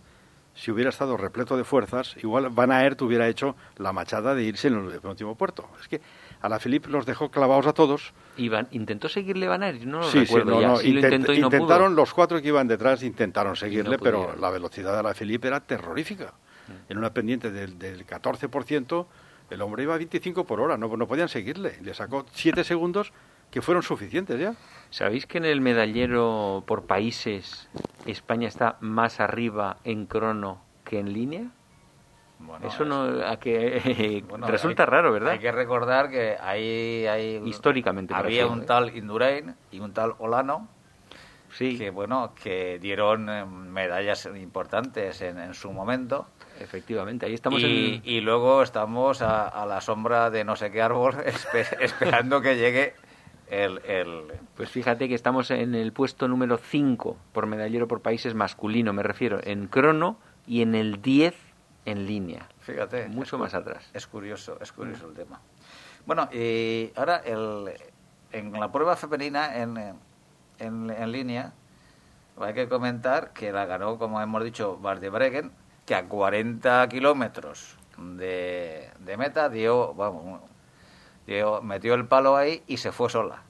[0.55, 4.69] si hubiera estado repleto de fuerzas, igual Van Aert hubiera hecho la machada de irse
[4.69, 5.69] en el último puerto.
[5.81, 6.01] Es que
[6.41, 8.13] a la Felipe los dejó clavados a todos.
[8.37, 10.69] Y Van- intentó seguirle Van Aert, no lo sí, sí, recuerdo no, ya.
[10.69, 11.97] no, Sí lo intent- intentó y no intentaron pudo.
[12.03, 16.33] los cuatro que iban detrás, intentaron seguirle, pero la velocidad de la Felipe era terrorífica.
[16.69, 16.93] Mm.
[16.93, 19.07] En una pendiente del, del 14%,
[19.51, 21.79] el hombre iba a 25 por hora, no, no podían seguirle.
[21.83, 23.13] Le sacó 7 segundos
[23.51, 24.55] que fueron suficientes ya.
[24.91, 27.69] ¿Sabéis que en el medallero por países
[28.07, 31.45] España está más arriba en crono que en línea?
[32.41, 35.33] Bueno, Eso es- no a que bueno, resulta hay- raro, ¿verdad?
[35.33, 38.67] Hay que recordar que ahí hay, Históricamente, me había un ¿eh?
[38.67, 40.69] tal Indurain y un tal Olano
[41.51, 46.29] Sí, que bueno que dieron eh, medallas importantes en, en su momento
[46.61, 47.27] efectivamente.
[47.27, 50.83] Ahí estamos y, en y luego estamos a, a la sombra de no sé qué
[50.83, 52.95] árbol espe- esperando que llegue
[53.51, 54.25] el, el
[54.57, 59.03] Pues fíjate que estamos en el puesto número 5 por medallero por países masculino, me
[59.03, 61.35] refiero, en crono y en el 10
[61.87, 62.49] en línea.
[62.61, 63.89] fíjate Mucho es más atrás.
[63.95, 65.41] es curioso es curioso el tema
[66.05, 67.71] bueno y ahora el,
[68.33, 69.77] en la prueba femenina en,
[70.59, 71.53] en, en línea
[72.41, 75.51] hay que comentar que la ganó como hemos dicho Van de Breggen
[75.89, 80.43] que a 40 kilómetros de, de meta dio vamos
[81.63, 83.43] metió el palo ahí y se fue sola.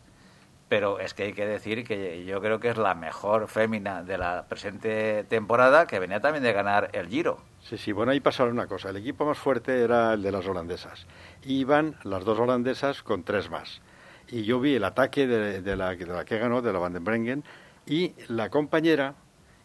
[0.68, 4.18] Pero es que hay que decir que yo creo que es la mejor fémina de
[4.18, 7.38] la presente temporada, que venía también de ganar el Giro.
[7.60, 8.90] Sí, sí, bueno, ahí pasaron una cosa.
[8.90, 11.06] El equipo más fuerte era el de las holandesas.
[11.44, 13.80] Iban las dos holandesas con tres más.
[14.28, 17.04] Y yo vi el ataque de, la, de la, que ganó, de la Van den
[17.04, 17.44] Brengen,
[17.86, 19.14] y la compañera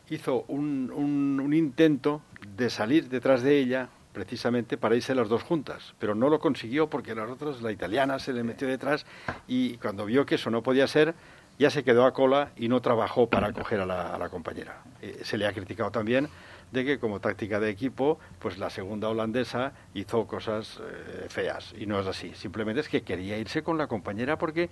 [0.09, 2.21] hizo un, un intento
[2.55, 6.89] de salir detrás de ella precisamente para irse las dos juntas, pero no lo consiguió
[6.89, 9.05] porque las otras, la italiana se le metió detrás
[9.47, 11.15] y cuando vio que eso no podía ser,
[11.59, 14.81] ya se quedó a cola y no trabajó para coger a la, compañera.
[15.01, 16.29] Eh, se le ha criticado también
[16.71, 21.85] de que como táctica de equipo, pues la segunda holandesa hizo cosas eh, feas y
[21.85, 22.33] no es así.
[22.33, 24.69] Simplemente es que quería irse con la compañera porque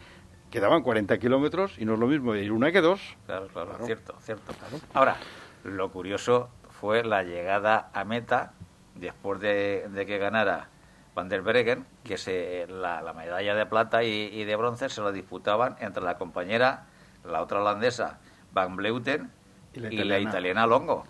[0.52, 3.02] quedaban 40 kilómetros y no es lo mismo ir una que dos.
[3.26, 4.54] Claro, claro, cierto, cierto.
[4.94, 5.18] Ahora,
[5.64, 8.54] lo curioso fue la llegada a meta
[8.96, 10.68] después de, que ganara
[11.16, 15.76] Van der Breggen, que se, la, medalla de plata y, de bronce se la disputaban
[15.80, 16.86] entre la compañera,
[17.26, 18.20] la otra holandesa,
[18.54, 19.32] Van Bleuten,
[19.74, 21.06] y la italiana, Longo.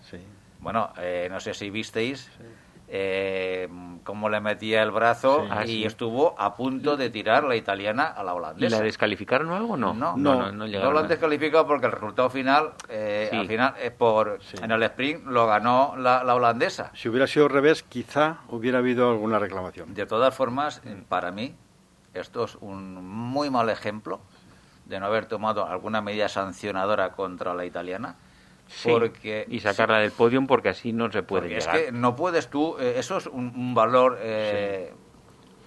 [0.60, 2.30] Bueno, eh, no sé si visteis
[2.94, 3.70] eh,
[4.04, 8.34] cómo le metía el brazo y estuvo a punto de tirar la italiana a la
[8.34, 8.76] holandesa.
[8.76, 9.78] ¿Y la descalificaron o algo?
[9.78, 13.92] No, no, no, no, lo han descalificado porque el resultado final, eh, al final, es
[13.92, 16.92] por en el sprint lo ganó la, holandesa.
[16.94, 19.94] Si hubiera sido al revés, quizá hubiera habido alguna reclamación.
[19.94, 21.56] De todas formas, para mí,
[22.14, 24.20] esto es un muy mal ejemplo
[24.84, 28.18] de no haber tomado alguna medida sancionadora contra la italiana
[28.84, 31.76] porque, y sacarla del podium porque así no se puede llegar.
[31.76, 34.18] Es que no puedes tú, eh, eso es un, valor...
[34.22, 34.94] Eh,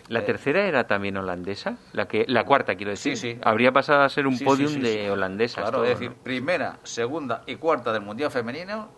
[0.08, 1.78] ¿La eh, tercera era también holandesa?
[1.92, 3.16] La que la cuarta, quiero decir.
[3.16, 3.40] Sí, sí.
[3.42, 5.62] Habría pasado a ser un podium de holandesas.
[5.62, 8.88] Claro, es decir, primera, segunda y cuarta del Mundial Femenino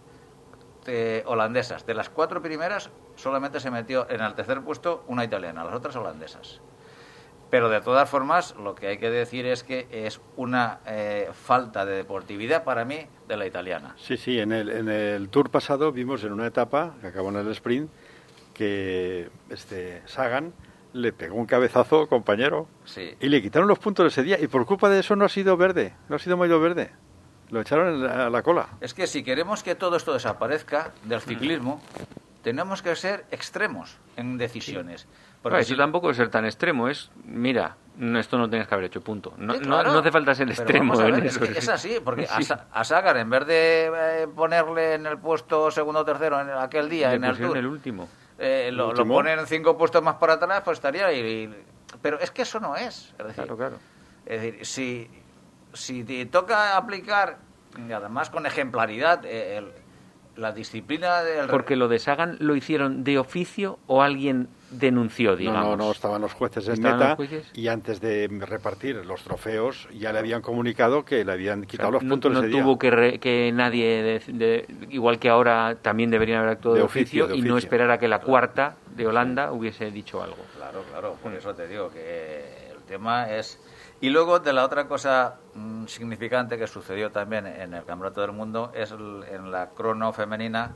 [1.24, 1.84] holandesas.
[1.84, 5.96] De las cuatro primeras, solamente se metió en el tercer puesto una italiana, las otras
[5.96, 6.60] holandesas.
[7.50, 11.86] Pero de todas formas, lo que hay que decir es que es una eh, falta
[11.86, 13.94] de deportividad para mí de la italiana.
[13.98, 17.36] Sí, sí, en el, en el tour pasado vimos en una etapa, que acabó en
[17.36, 17.90] el sprint,
[18.52, 20.54] que este Sagan
[20.92, 23.14] le pegó un cabezazo, compañero, sí.
[23.20, 25.56] y le quitaron los puntos ese día, y por culpa de eso no ha sido
[25.56, 26.90] verde, no ha sido medio verde.
[27.50, 28.70] Lo echaron a la cola.
[28.80, 31.80] Es que si queremos que todo esto desaparezca del ciclismo,
[32.42, 35.06] tenemos que ser extremos en decisiones.
[35.50, 35.76] Porque si...
[35.76, 37.76] tampoco es ser tan extremo, es, mira,
[38.16, 39.34] esto no tienes que haber hecho, punto.
[39.38, 40.94] No, no, hace falta ser extremo.
[40.94, 42.26] es, así, porque
[42.72, 46.88] a, Sagar, en vez de eh, ponerle en el puesto segundo o tercero en aquel
[46.88, 48.08] día, en el Tour, el último.
[48.38, 51.50] Eh, lo, lo, ponen cinco puestos más para atrás, pues estaría ahí.
[52.02, 53.14] Pero es que eso no es.
[53.18, 53.76] es decir, claro, claro.
[54.26, 55.10] Es decir, si,
[55.72, 57.38] si te toca aplicar,
[57.88, 59.62] y además con ejemplaridad, eh,
[60.36, 61.46] la disciplina del...
[61.46, 65.64] Porque lo de Sagan lo hicieron de oficio o alguien denunció, digamos.
[65.64, 67.16] No, no, estaban los jueces en meta
[67.54, 72.04] y antes de repartir los trofeos ya le habían comunicado que le habían quitado los
[72.04, 76.76] puntos no, no tuvo que, que nadie, de, igual que ahora, también deberían haber actuado
[76.76, 80.38] de, oficio, y no esperar a que la cuarta de Holanda hubiese dicho algo.
[80.56, 83.60] Claro, claro, por eso te digo que el tema es...
[84.00, 88.32] Y luego de la otra cosa mm, significante que sucedió también en el Campeonato del
[88.32, 90.74] Mundo es en la crono femenina,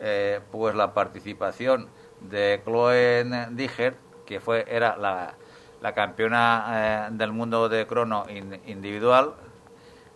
[0.00, 1.88] eh, pues la participación
[2.30, 5.34] de Chloe Diger, que fue era la,
[5.84, 8.24] la campeona eh, del mundo de crono
[8.66, 9.34] individual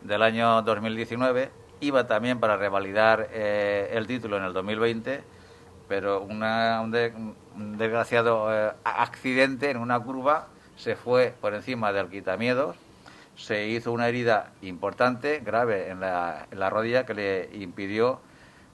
[0.01, 5.23] del año 2019, iba también para revalidar eh, el título en el 2020,
[5.87, 12.77] pero una, un, desgraciado eh, accidente en una curva se fue por encima del quitamiedos,
[13.37, 18.21] se hizo una herida importante, grave en la, en la rodilla que le impidió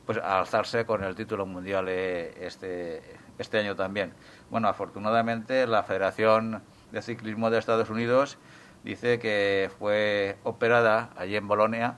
[0.07, 3.03] pues alzarse con el título mundial este
[3.39, 4.13] este año también.
[4.51, 8.39] Bueno, afortunadamente la Federación de Ciclismo de Estados Unidos
[8.85, 11.97] dice que fue operada allí en Bolonia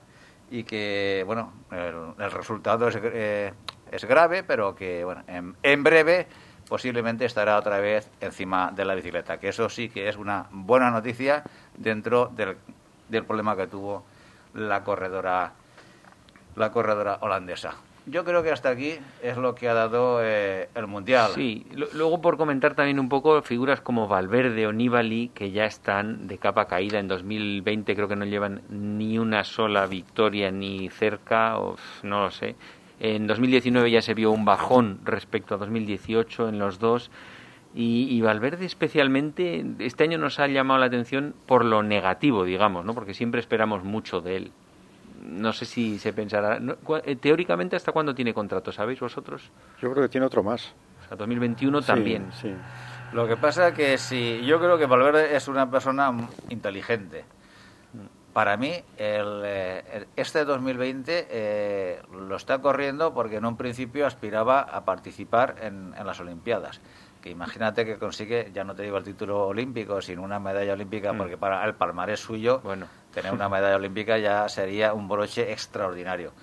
[0.50, 3.52] y que, bueno, el, resultado es, eh,
[3.90, 6.28] es, grave, pero que, bueno, en, breve
[6.68, 10.90] posiblemente estará otra vez encima de la bicicleta, que eso sí que es una buena
[10.90, 11.42] noticia
[11.76, 12.56] dentro del,
[13.08, 14.04] del problema que tuvo
[14.54, 15.52] la corredora
[16.56, 17.74] la corredora holandesa.
[18.08, 21.32] Yo creo que hasta aquí es lo que ha dado eh, el Mundial.
[21.34, 26.28] Sí, luego por comentar también un poco figuras como Valverde o Nibali, que ya están
[26.28, 31.58] de capa caída en 2020, creo que no llevan ni una sola victoria ni cerca,
[31.58, 32.54] o no lo sé.
[33.00, 37.10] En 2019 ya se vio un bajón respecto a 2018 en los dos.
[37.74, 42.84] Y, y, Valverde especialmente, este año nos ha llamado la atención por lo negativo, digamos,
[42.86, 42.94] ¿no?
[42.94, 44.52] Porque siempre esperamos mucho de él
[45.26, 46.60] no sé si se pensará.
[47.04, 48.72] Eh, teóricamente, ¿hasta cuándo tiene contrato?
[48.72, 49.50] ¿Sabéis vosotros?
[49.80, 50.74] Yo creo que tiene otro más.
[51.04, 52.30] O sea, 2021 también.
[52.32, 52.54] Sí.
[53.12, 56.12] Lo que pasa que si yo creo que Valverde es una persona
[56.48, 57.24] inteligente.
[58.32, 64.60] Para mí, el, eh, este 2020 eh, lo está corriendo porque en un principio aspiraba
[64.60, 66.80] a participar en, las Olimpiadas.
[67.22, 71.14] Que imagínate que consigue, ya no te digo el título olímpico, sino una medalla olímpica,
[71.14, 71.16] mm.
[71.16, 72.86] porque para el palmarés suyo, bueno.
[73.16, 76.34] Tener una medalla olímpica ya sería un broche extraordinario.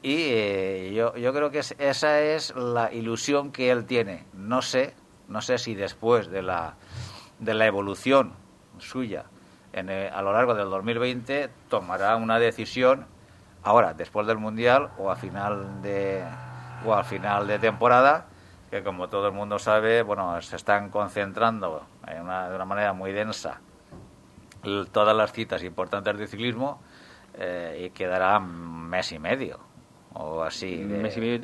[0.00, 4.24] Y eh, yo, yo creo que esa es la ilusión que él tiene.
[4.32, 4.94] No sé,
[5.28, 6.76] no sé si después de la,
[7.38, 8.32] de la evolución
[8.78, 9.26] suya
[9.74, 13.06] en a lo largo del 2020 tomará una decisión
[13.62, 16.24] ahora, después del Mundial o a final de,
[16.86, 18.24] o al final de temporada,
[18.70, 23.60] que como todo el mundo sabe, bueno, se están concentrando de una manera muy densa
[24.92, 26.82] todas las citas importantes de ciclismo
[27.38, 29.60] eh, y quedará mes y medio
[30.14, 30.86] o así.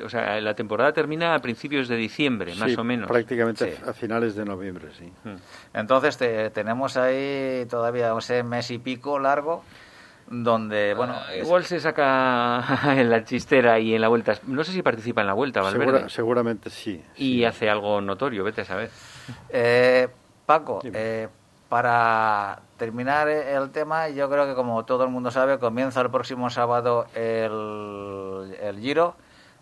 [0.05, 3.09] o sea, la temporada termina a principios de diciembre, más o menos.
[3.09, 5.13] Prácticamente a finales de noviembre, sí.
[5.25, 5.37] Hmm.
[5.75, 6.17] Entonces
[6.53, 9.65] tenemos ahí todavía ese mes y pico largo
[10.31, 11.15] donde, bueno...
[11.17, 12.65] Ah, igual se saca
[12.97, 14.35] en la chistera y en la vuelta.
[14.47, 16.09] No sé si participa en la vuelta, Valverde.
[16.09, 17.03] seguramente sí.
[17.17, 18.91] Y hace algo notorio, vete a saber.
[19.49, 20.09] Eh,
[20.47, 21.29] Paco, eh,
[21.71, 26.51] para terminar el tema, yo creo que como todo el mundo sabe, comienza el próximo
[26.51, 29.15] sábado el, el Giro.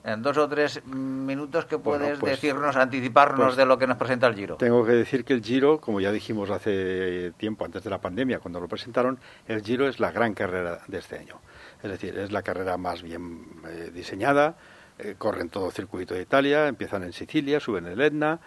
[0.04, 3.98] En dos o tres minutos, ¿qué puedes pues, decirnos, anticiparnos pues de lo que nos
[3.98, 4.56] presenta el Giro?
[4.56, 8.38] Tengo que decir que el Giro, como ya dijimos hace tiempo, antes de la pandemia,
[8.38, 11.40] cuando lo presentaron, el Giro es la gran carrera de este año.
[11.82, 14.56] Es decir, es la carrera más bien eh, diseñada,
[14.98, 18.40] eh, corren todo el circuito de Italia, empiezan en Sicilia, suben el Etna,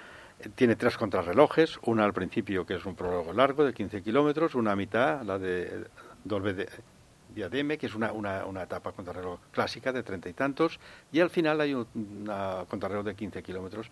[0.55, 4.71] tiene tres contrarrelojes, una al principio que es un prólogo largo de 15 kilómetros, una
[4.71, 5.85] a mitad, la de
[6.23, 6.69] Dolbe de
[7.33, 10.79] Diademe, que es una, una, una etapa contrarreloj clásica de treinta y tantos,
[11.11, 13.87] y al final hay una contrarreloj de 15 kilómetros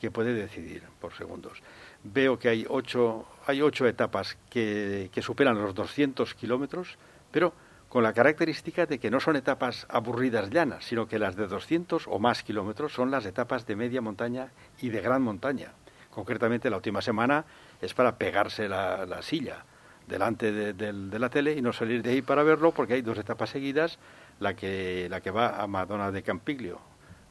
[0.00, 1.62] que puede decidir por segundos.
[2.02, 6.98] Veo que hay ocho, hay ocho etapas que, que superan los 200 kilómetros,
[7.30, 7.52] pero
[7.88, 12.08] con la característica de que no son etapas aburridas llanas, sino que las de 200
[12.08, 14.48] o más kilómetros son las etapas de media montaña
[14.80, 15.72] y de gran montaña.
[16.12, 17.44] Concretamente, la última semana
[17.80, 19.64] es para pegarse la, silla
[20.06, 23.50] delante de, la tele y no salir de ahí para verlo porque hay dos etapas
[23.50, 23.98] seguidas,
[24.38, 26.80] la que, la que va a Madonna de Campiglio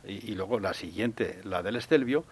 [0.06, 2.24] y, luego la siguiente, la del Estelvio,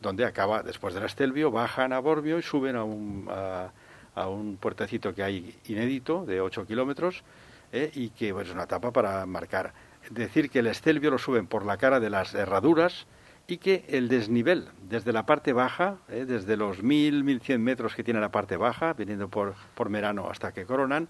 [0.00, 5.12] donde acaba, después del Estelvio, bajan a Borbio y suben a un, a, un puertecito
[5.14, 7.24] que hay inédito de 8 kilómetros
[7.72, 9.72] eh, y que es una etapa para marcar.
[10.10, 13.06] Decir que el Estelvio lo suben por la cara de las herraduras,
[13.48, 18.02] y que el desnivel desde la parte baja, eh, desde los 1000, 1100 metros que
[18.02, 21.08] tiene la parte baja, viniendo por, por Merano hasta que coronan,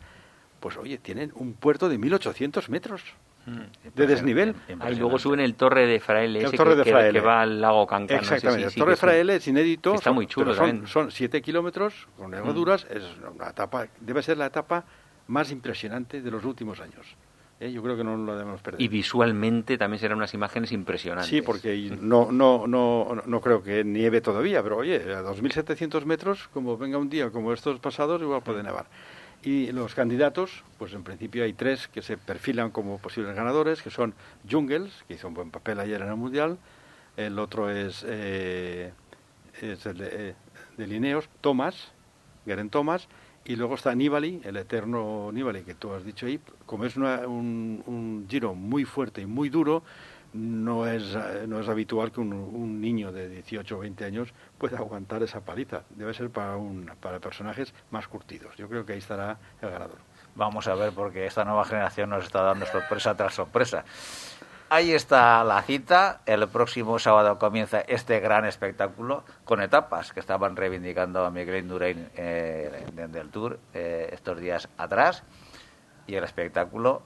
[0.61, 3.03] pues oye, tienen un puerto de 1800 metros
[3.47, 3.95] mm.
[3.95, 4.55] de desnivel.
[4.69, 7.87] Y luego suben el Torre de Fraile, ese torre que, de que, va al lago
[7.87, 8.19] Cancán.
[8.19, 9.95] Exactamente, el Torre de Fraile es inédito.
[9.95, 12.97] Está muy chulo son, son 7 kilómetros con herraduras, mm.
[12.97, 14.85] es una etapa, debe ser la etapa
[15.29, 17.17] más impresionante de los últimos años.
[17.61, 17.73] ¿Eh?
[17.73, 18.81] yo creo que no lo debemos perder.
[18.81, 21.31] Y visualmente también serán unas imágenes impresionantes.
[21.31, 26.49] Sí, porque no, no, no, no creo que nieve todavía, pero oye, a 2.700 metros,
[26.53, 28.87] como venga un día como estos pasados, igual puede nevar.
[29.43, 33.91] Y los candidatos, pues en principio hay tres que se perfilan como posibles ganadores, que
[33.91, 34.15] son
[34.51, 36.59] Jungles, que hizo un buen papel ayer en el Mundial,
[37.17, 38.93] el otro es, eh,
[39.61, 40.35] es el de, eh,
[40.77, 41.93] de Lineos, Thomas,
[42.45, 43.09] Geren Thomas,
[43.47, 46.41] y luego está Nibali, el eterno Nibali que tú has dicho ahí.
[46.67, 49.85] Como es un, giro muy fuerte y muy duro,
[50.33, 55.23] no es, no es habitual que un, niño de 18 o 20 años pueda aguantar
[55.23, 55.83] esa paliza.
[55.91, 58.57] Debe ser para, un, para personajes más curtidos.
[58.57, 59.99] Yo creo que ahí estará el ganador.
[60.35, 63.85] Vamos a ver, porque esta nueva generación nos está dando sorpresa tras sorpresa.
[64.69, 66.23] Ahí está la cita.
[66.27, 72.11] El próximo sábado comienza este gran espectáculo con etapas que estaban reivindicando a Miguel Indurain
[72.17, 75.23] eh, del Tour eh, estos días atrás.
[76.09, 77.03] Y el espectáculo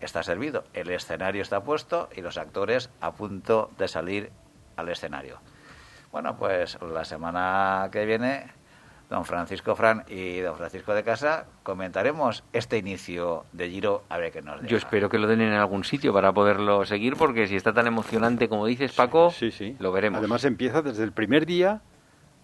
[0.00, 0.64] está servido.
[0.72, 4.32] El escenario está puesto y los actores a punto de salir
[4.76, 5.38] al escenario.
[6.12, 8.50] Bueno, pues la semana que viene
[9.08, 14.32] don Francisco Fran y don Francisco de Casa, comentaremos este inicio de Giro a ver
[14.32, 17.56] qué nos Yo espero que lo den en algún sitio para poderlo seguir, porque si
[17.56, 20.18] está tan emocionante como dices, Paco, sí, sí, lo veremos.
[20.18, 21.82] Además empieza desde el primer día,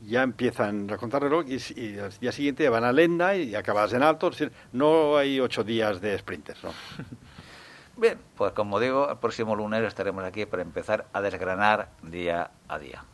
[0.02, 3.92] ya empiezan a contar reloj y, y al día siguiente van a Lenda y acabas
[3.92, 6.70] en alto, es decir, no hay ocho días de sprinters, ¿no?
[7.96, 12.78] Bien, pues como digo, el próximo lunes estaremos aquí para empezar a desgranar día a
[12.78, 13.04] día.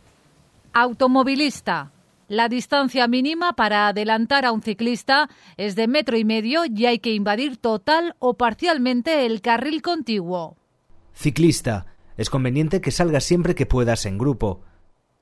[0.73, 1.91] Automovilista
[2.29, 6.99] la distancia mínima para adelantar a un ciclista es de metro y medio y hay
[6.99, 10.57] que invadir total o parcialmente el carril contiguo.
[11.15, 11.87] Ciclista.
[12.17, 14.61] Es conveniente que salgas siempre que puedas en grupo.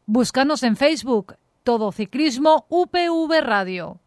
[0.07, 4.01] Búscanos en Facebook, Todo Ciclismo UPV Radio.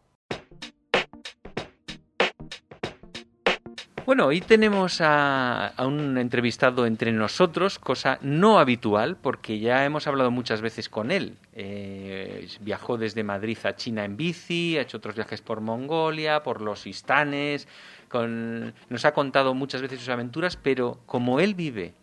[4.10, 10.32] Bueno, hoy tenemos a, un entrevistado entre nosotros, cosa no habitual, porque ya hemos hablado
[10.32, 11.36] muchas veces con él.
[11.52, 16.60] Eh, viajó desde Madrid a China en bici, ha hecho otros viajes por Mongolia, por
[16.60, 17.68] los Istanes,
[18.12, 21.94] nos ha contado muchas veces sus aventuras, pero como él vive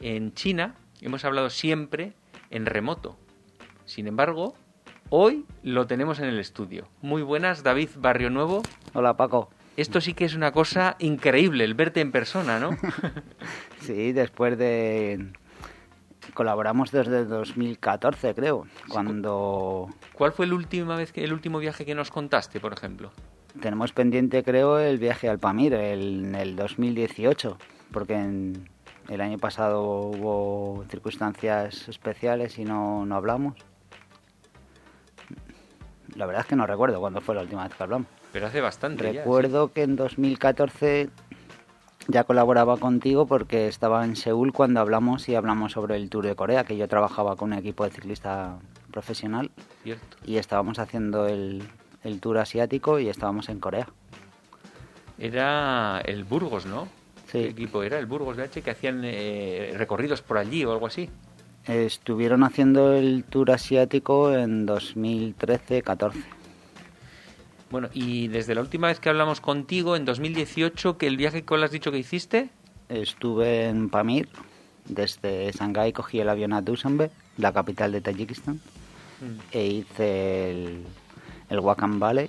[0.00, 2.12] en China, hemos hablado siempre
[2.50, 3.18] en remoto.
[3.86, 4.54] Sin embargo,
[5.08, 6.86] hoy lo tenemos en el estudio.
[7.02, 8.62] Muy buenas, David Barrio Nuevo.
[8.94, 9.50] Hola, Paco.
[9.76, 12.70] Esto sí que es una cosa increíble, el verte en persona, ¿no?
[13.80, 15.32] sí, después de...
[16.34, 19.88] Colaboramos desde 2014, creo, cuando...
[20.12, 23.10] ¿Cuál fue el última vez que, el último viaje que nos contaste, por ejemplo?
[23.60, 27.58] Tenemos pendiente, creo, el viaje al Pamir en el 2018,
[27.90, 28.14] porque
[29.08, 33.54] el año pasado hubo circunstancias especiales y no, no hablamos.
[36.14, 38.19] La verdad es que no recuerdo cuándo fue la última vez que hablamos.
[38.32, 39.12] Pero hace bastante.
[39.12, 41.10] Recuerdo que en 2014
[42.08, 46.34] ya colaboraba contigo porque estaba en Seúl cuando hablamos y hablamos sobre el Tour de
[46.34, 48.58] Corea, que yo trabajaba con un equipo de ciclista
[48.90, 49.50] profesional.
[49.82, 50.16] Cierto.
[50.24, 51.62] Y estábamos haciendo el,
[52.02, 53.88] el Tour asiático y estábamos en Corea.
[55.18, 56.88] Era el Burgos, ¿no?
[57.26, 57.42] Sí.
[57.42, 57.98] ¿Qué equipo era?
[57.98, 61.10] El Burgos de H que hacían eh, recorridos por allí o algo así.
[61.66, 66.14] Estuvieron haciendo el Tour asiático en 2013-14.
[67.70, 71.54] Bueno, y desde la última vez que hablamos contigo, en 2018, que el viaje que
[71.54, 72.50] has dicho que hiciste?
[72.88, 74.28] Estuve en Pamir,
[74.86, 79.38] desde Shanghái cogí el avión a Dushanbe, la capital de Tayikistán, mm.
[79.52, 80.84] e hice el,
[81.48, 82.28] el Wakhan Valley,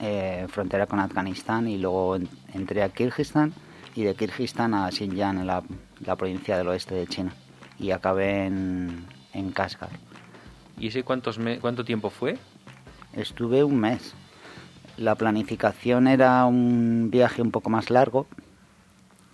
[0.00, 2.16] eh, frontera con Afganistán, y luego
[2.54, 3.52] entré a Kirguistán
[3.94, 5.62] y de Kirguistán a Xinjiang, en la,
[6.16, 7.34] provincia del oeste de China,
[7.78, 9.04] y acabé en,
[9.34, 9.90] en Kashgar.
[10.78, 12.38] ¿Y ese cuántos cuánto tiempo fue?
[13.12, 14.14] Estuve un mes.
[14.96, 18.26] La planificación era un viaje un poco más largo.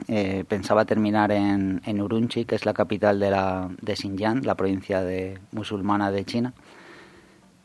[0.08, 4.56] Eh, pensaba terminar en, en, Urumqi, que es la capital de, la, de Xinjiang, la
[4.56, 6.52] provincia de, musulmana de China.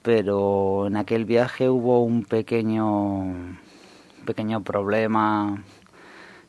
[0.03, 3.57] Pero en aquel viaje hubo un pequeño,
[4.25, 5.63] pequeño problema,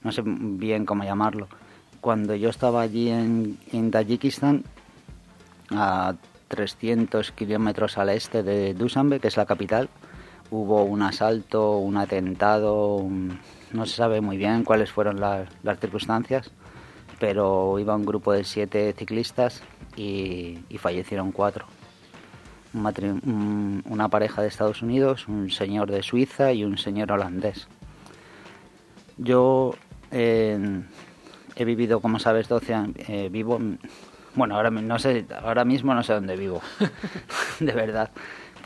[0.03, 1.49] no sé bien cómo llamarlo.
[2.03, 4.65] Cuando yo estaba allí en, en Tayikistán,
[5.71, 6.15] a
[6.49, 9.89] 300 kilómetros al este de Dushanbe, que es la capital,
[10.51, 13.07] hubo un asalto, un atentado,
[13.73, 15.49] no se sabe muy bien cuáles fueron las,
[15.81, 16.51] circunstancias,
[17.19, 19.63] pero iba un grupo de siete ciclistas
[19.97, 21.67] y, fallecieron cuatro.
[22.73, 27.69] una pareja de Estados Unidos, un señor de Suiza y un señor holandés.
[29.19, 29.75] Yo
[30.11, 33.61] he vivido, como sabes, 12 años, eh, vivo,
[34.35, 36.63] bueno, ahora, no sé, ahora mismo no sé dónde vivo,
[37.61, 38.11] de verdad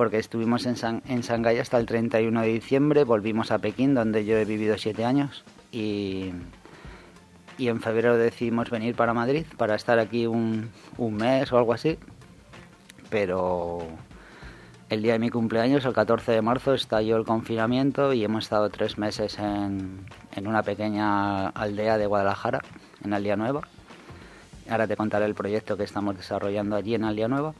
[0.02, 0.74] porque estuvimos en,
[1.06, 5.04] en Shanghái hasta el 31 de diciembre, volvimos a Pekín, donde yo he vivido siete
[5.04, 6.32] años, y,
[7.56, 11.72] y en febrero decidimos venir para Madrid para estar aquí un, un mes o algo
[11.72, 12.00] así,
[13.10, 13.86] pero
[14.88, 18.70] el día de mi cumpleaños, el 14 de marzo, estalló el confinamiento y hemos estado
[18.70, 22.60] tres meses en, en una pequeña aldea de Guadalajara,
[23.04, 23.60] en Aldea Nueva.
[24.68, 27.54] Ahora te contaré el proyecto que estamos desarrollando allí en Aldea Nueva.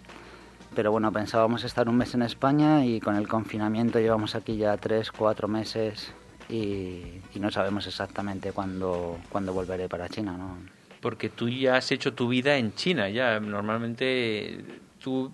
[0.75, 4.77] Pero bueno, pensábamos estar un mes en España y con el confinamiento llevamos aquí ya
[4.79, 6.15] tres, cuatro meses
[6.49, 10.57] y, no sabemos exactamente cuándo, cuándo volveré para China, ¿no?
[11.01, 14.65] Porque tú ya has hecho tu vida en China, ya normalmente
[15.03, 15.31] tú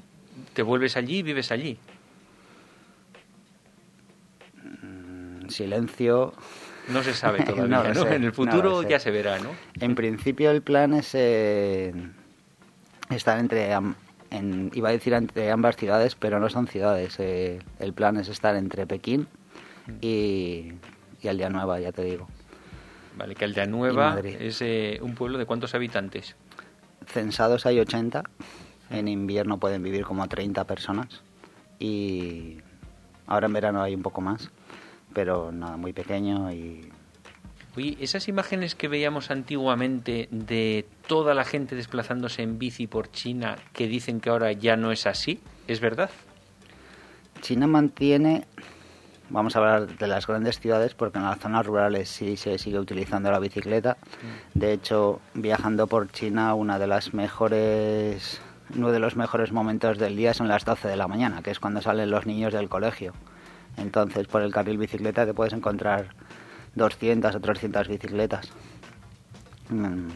[0.55, 1.79] te vuelves allí y vives allí.
[4.83, 6.33] Mm, silencio.
[6.89, 8.07] No se sabe todavía, ¿no?
[8.07, 9.51] en el futuro ya se verá, ¿no?
[9.79, 11.93] En principio el plan es eh,
[13.11, 13.75] estar entre
[14.31, 17.17] iba a decir entre ambas ciudades, pero no son ciudades.
[17.19, 19.27] Eh, el plan es estar entre Pekín
[20.01, 20.73] y,
[21.23, 22.29] y Aldea Nueva, ya te digo.
[23.17, 26.37] Vale, que Aldea Nueva es eh, un pueblo de cuántos habitantes?
[27.07, 28.23] Censados hay 80.
[28.91, 31.23] En invierno pueden vivir como 30 personas.
[31.79, 32.59] Y
[33.27, 34.51] ahora en verano hay un poco más.
[35.15, 36.93] Pero nada, muy pequeño y
[37.79, 43.55] Oye, esas imágenes que veíamos antiguamente de toda la gente desplazándose en bici por China,
[43.73, 46.11] que dicen que ahora ya no es así, ¿es verdad?
[47.41, 48.49] China mantiene,
[49.31, 52.81] vamos a hablar de las grandes ciudades, porque en las zonas rurales sí se sigue
[52.81, 53.97] utilizando la bicicleta.
[54.01, 54.59] Mm.
[54.59, 58.41] De hecho, viajando por China, una de las mejores,
[58.75, 61.61] uno de los mejores momentos del día son las 12 de la mañana, que es
[61.61, 63.13] cuando salen los niños del colegio.
[63.77, 66.09] Entonces, por el carril bicicleta te puedes encontrar
[66.79, 68.49] 200 o 300 bicicletas.
[69.69, 70.09] Mm,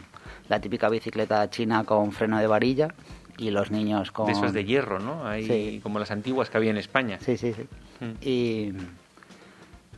[0.49, 2.93] la típica bicicleta china con freno de varilla
[3.37, 4.25] y los niños con...
[4.25, 5.27] De esos de hierro, ¿no?
[5.27, 5.79] Hay Sí.
[5.83, 7.19] como las antiguas que había en España.
[7.21, 7.63] Sí, sí, sí.
[7.99, 8.11] Mm.
[8.21, 8.73] Y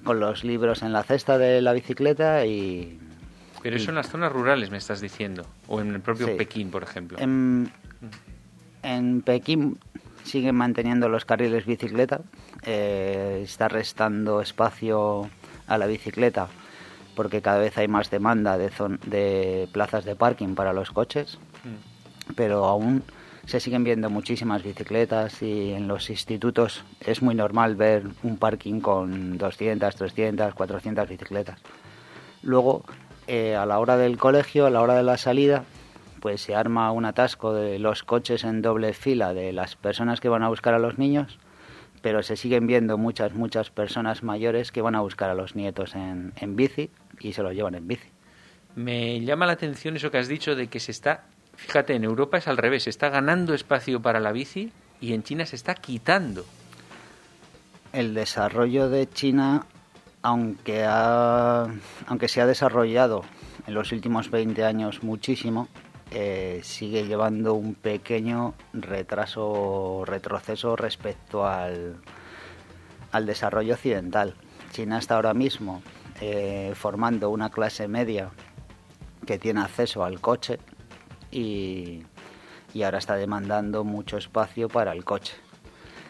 [0.03, 2.99] con los libros en la cesta de la bicicleta y...
[3.63, 6.33] Pero eso en las zonas rurales me estás diciendo, o en el propio Sí.
[6.37, 7.17] Pekín, por ejemplo.
[7.19, 7.71] En,
[8.83, 9.79] en Pekín
[10.23, 12.21] siguen manteniendo los carriles bicicleta,
[12.63, 15.29] eh, está restando espacio
[15.67, 16.47] a la bicicleta
[17.15, 21.37] porque cada vez hay más demanda de, zon- de plazas de parking para los coches,
[21.63, 22.33] Mm.
[22.35, 23.03] pero aún
[23.45, 28.81] se siguen viendo muchísimas bicicletas y en los institutos es muy normal ver un parking
[28.81, 31.59] con 200, 300, 400 bicicletas.
[32.41, 32.83] Luego,
[33.27, 35.63] eh, a la hora del colegio, a la hora de la salida,
[36.19, 40.29] pues se arma un atasco de los coches en doble fila de las personas que
[40.29, 41.37] van a buscar a los niños,
[42.05, 45.95] pero se siguen viendo muchas, muchas personas mayores que van a buscar a los nietos
[45.95, 48.07] en, en bici y se los llevan en bici.
[48.75, 51.23] Me llama la atención eso que has dicho de que se está,
[51.55, 55.23] fíjate, en Europa es al revés, se está ganando espacio para la bici y en
[55.23, 56.45] China se está quitando.
[57.91, 59.65] El desarrollo de China,
[60.21, 61.65] aunque, ha-
[62.05, 63.23] aunque se ha desarrollado
[63.65, 65.69] en los últimos 20 años muchísimo,
[66.11, 71.97] eh, sigue llevando un pequeño retraso, retroceso respecto al,
[73.11, 74.35] al desarrollo occidental.
[74.71, 75.81] China está ahora mismo
[76.21, 78.29] eh, formando una clase media
[79.25, 80.59] que tiene acceso al coche
[81.31, 82.03] y,
[82.73, 85.33] y ahora está demandando mucho espacio para el coche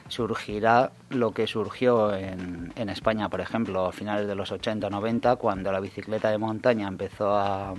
[0.08, 5.36] surgirá lo que surgió en, en España, por ejemplo, a finales de los 80 90,
[5.38, 7.74] cuando la bicicleta de montaña empezó a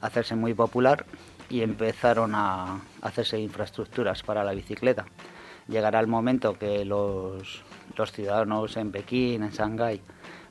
[0.00, 1.04] hacerse muy popular
[1.50, 5.06] y empezaron a hacerse infraestructuras para la bicicleta.
[5.68, 7.62] Llegará el momento que los,
[7.96, 10.00] los ciudadanos en Pekín, en Shanghái,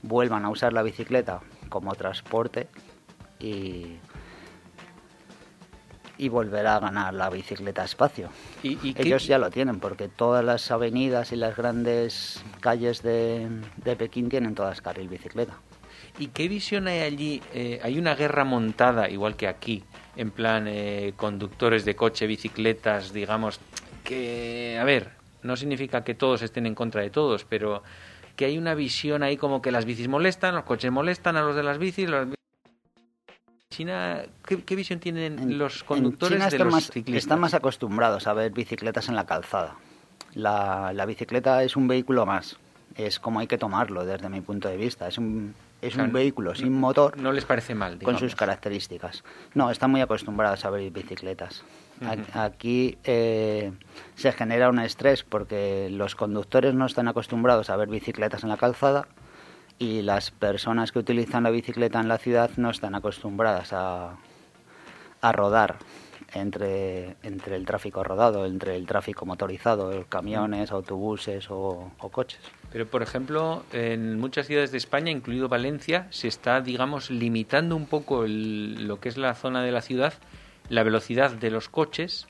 [0.04, 1.40] vuelvan a usar la bicicleta
[1.70, 2.68] como transporte
[3.40, 3.98] y,
[6.18, 8.30] y volverá a ganar la bicicleta espacio.
[8.64, 13.02] ¿Y, y qué- Ellos ya lo tienen, porque todas las avenidas y las grandes calles
[13.04, 15.54] de, de Pekín tienen todas carril bicicleta.
[16.20, 17.42] ¿Y qué visión hay allí?
[17.54, 19.84] Eh, hay una guerra montada, igual que aquí,
[20.16, 23.60] en plan eh, conductores de coche, bicicletas, digamos,
[24.04, 25.12] que, a ver,
[25.44, 27.84] no significa que todos estén en contra de todos, pero
[28.36, 31.56] que hay una visión ahí como que las bicis molestan, los coches molestan a los
[31.56, 32.10] de las bicis.
[32.10, 32.28] Los...
[33.70, 37.24] China, ¿qué, qué visión tienen En- los conductores de los más, ciclistas?
[37.24, 39.76] están más acostumbrados a ver bicicletas en la calzada.
[40.34, 42.58] La, la bicicleta es un vehículo más.
[42.96, 45.08] Es como hay que tomarlo desde mi punto de vista.
[45.08, 49.24] Es un, es un vehículo sin motor No les parece mal, con sus características.
[49.54, 51.64] No, están muy acostumbrados a ver bicicletas.
[52.34, 53.72] Aquí eh,
[54.16, 58.58] se genera un estrés porque los conductores no están acostumbrados a ver bicicletas en la
[58.58, 59.08] calzada
[59.80, 64.18] y las personas que utilizan la bicicleta en la ciudad no están acostumbradas a,
[65.22, 65.78] a rodar
[66.34, 72.42] entre, entre el tráfico rodado, entre el tráfico motorizado, camiones, autobuses o, o coches.
[72.72, 77.86] Pero, por ejemplo, en muchas ciudades de España, incluido Valencia, se está, digamos, limitando un
[77.88, 80.14] poco el- lo que es la zona de la ciudad,
[80.70, 82.28] la velocidad de los coches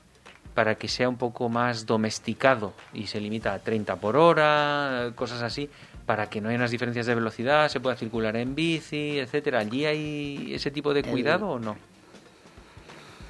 [0.54, 5.42] para que sea un poco más domesticado y se limita a 30 por hora, cosas
[5.42, 5.68] así,
[6.06, 9.58] para que no haya unas diferencias de velocidad, se pueda circular en bici, etcétera.
[9.58, 11.76] ¿Allí hay ese tipo de El- cuidado o no?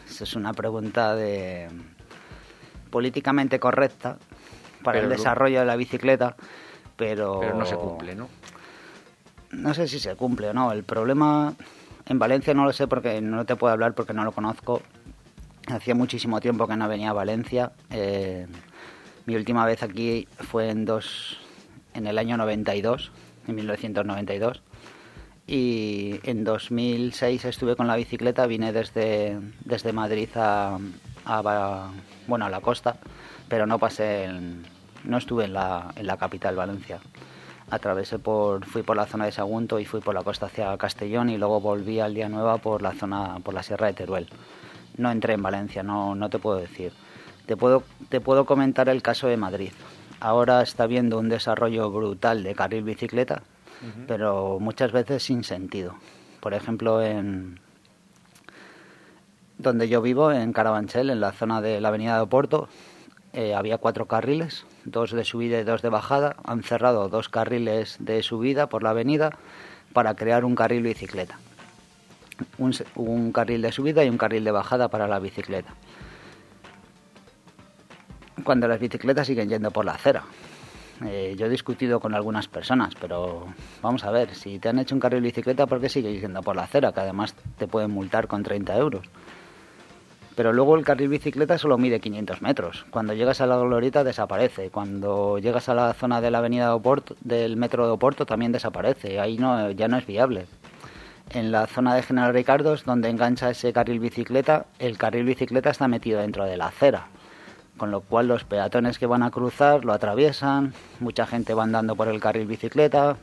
[0.09, 1.69] Esa es una pregunta de
[2.91, 4.19] políticamente correcta
[4.83, 6.37] para Pero el lo- desarrollo de la bicicleta,
[6.99, 8.29] pero Pero no se cumple, ¿no?
[9.53, 10.73] No sé si se cumple o no.
[10.73, 11.55] El problema
[12.07, 14.83] en Valencia no lo sé porque no te puedo hablar porque no lo conozco.
[15.69, 17.73] Hacía muchísimo tiempo que no venía a Valencia.
[17.91, 18.47] Eh,
[19.25, 21.39] mi última vez aquí fue en dos,
[21.95, 23.11] en el año 92,
[23.47, 24.63] en 1992.
[25.47, 30.79] Y en 2006 estuve con la bicicleta, vine desde, desde Madrid a,
[31.25, 31.91] a
[32.27, 32.97] bueno, a la costa,
[33.49, 34.67] pero no pasé, en-
[35.05, 36.99] no estuve en la, en la capital, Valencia.
[37.71, 41.29] Atravesé por, fui por la zona de Sagunto y fui por la costa hacia Castellón
[41.29, 44.29] y luego volví al día nueva por la zona, por la Sierra de Teruel.
[44.97, 46.93] No entré en Valencia, no, no te puedo decir.
[47.47, 49.73] Te puedo, te puedo comentar el caso de Madrid.
[50.21, 53.43] Ahora está viendo un desarrollo brutal de carril bicicleta,
[54.09, 55.95] pero muchas veces sin sentido.
[56.41, 57.61] Por ejemplo, en
[59.59, 62.69] donde yo vivo, en Carabanchel, en la zona de la avenida de Oporto,
[63.33, 66.37] eh, había cuatro carriles, dos de subida y dos de bajada.
[66.45, 69.37] Han cerrado dos carriles de subida por la avenida
[69.93, 71.39] para crear un carril bicicleta.
[72.57, 75.75] Un, carril de subida y un carril de bajada para la bicicleta.
[78.45, 80.25] Cuando las bicicletas siguen yendo por la acera.
[81.05, 83.47] Eh, yo he discutido con algunas personas, pero
[83.83, 86.57] vamos a ver, si te han hecho un carril bicicleta, ¿por qué sigues yendo por
[86.57, 86.93] la acera?
[86.93, 89.07] Que además te pueden multar con 30 euros.
[90.39, 92.87] Pero luego el carril bicicleta solo mide 500 metros.
[92.91, 94.71] Cuando llegas a la glorieta desaparece.
[94.71, 98.53] Cuando llegas a la zona de la avenida de Oporto, del metro de Oporto también
[98.53, 99.19] desaparece.
[99.19, 100.47] Ahí no, ya no es viable.
[101.31, 105.89] En la zona de General Ricardo, donde engancha ese carril bicicleta, el carril bicicleta está
[105.89, 107.09] metido dentro de la acera
[107.77, 111.95] con lo cual los peatones que van a cruzar lo atraviesan, mucha gente va andando
[111.95, 113.17] por el carril bicicleta.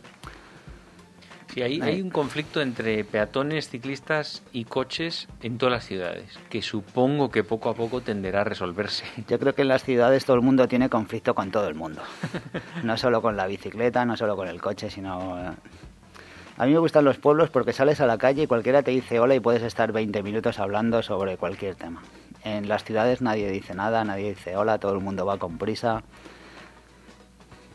[1.56, 6.62] Sí, hay, hay un conflicto entre peatones, ciclistas y coches en todas las ciudades, que
[6.62, 9.06] supongo que poco a poco tenderá a resolverse.
[9.30, 12.01] Yo creo que en las ciudades todo el mundo tiene conflicto con todo el mundo,
[12.84, 15.39] no solo con la bicicleta, no solo con el coche, sino...
[15.39, 15.56] Eh,
[16.58, 19.22] a mí me gustan los pueblos porque sales a la calle y cualquiera te dice
[19.22, 22.01] hola y puedes estar 20 minutos hablando sobre cualquier tema.
[22.43, 26.03] En las ciudades nadie dice nada, nadie dice hola, todo el mundo va con prisa.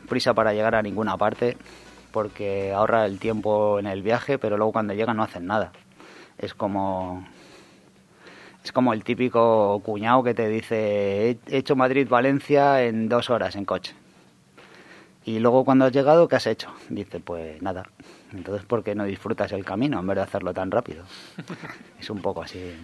[0.06, 1.56] Prisa para llegar a ninguna parte,
[2.12, 5.72] porque ahorra el tiempo en el viaje, pero luego cuando llegan no hacen nada.
[6.38, 7.26] Es como
[8.64, 13.64] es como el típico cuñado que te dice he hecho Madrid-Valencia en dos horas en
[13.64, 13.94] coche.
[15.24, 16.72] Y luego cuando has llegado, ¿qué has hecho?
[16.88, 17.84] Dice, pues nada.
[18.32, 21.04] Entonces, ¿por qué no disfrutas el camino en vez de hacerlo tan rápido?
[22.00, 22.74] es un poco así.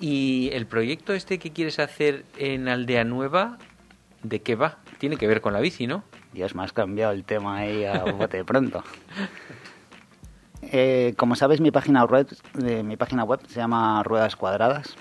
[0.00, 3.58] ¿Y el proyecto este que quieres hacer en Aldea Nueva,
[4.22, 4.78] de qué va?
[4.98, 6.04] Tiene que ver con la bici, ¿no?
[6.32, 8.82] Dios, me has cambiado el tema ahí a bote pronto.
[10.62, 12.26] Eh, como sabes, mi página web,
[12.64, 14.96] eh, mi página web se llama Ruedas Cuadradas.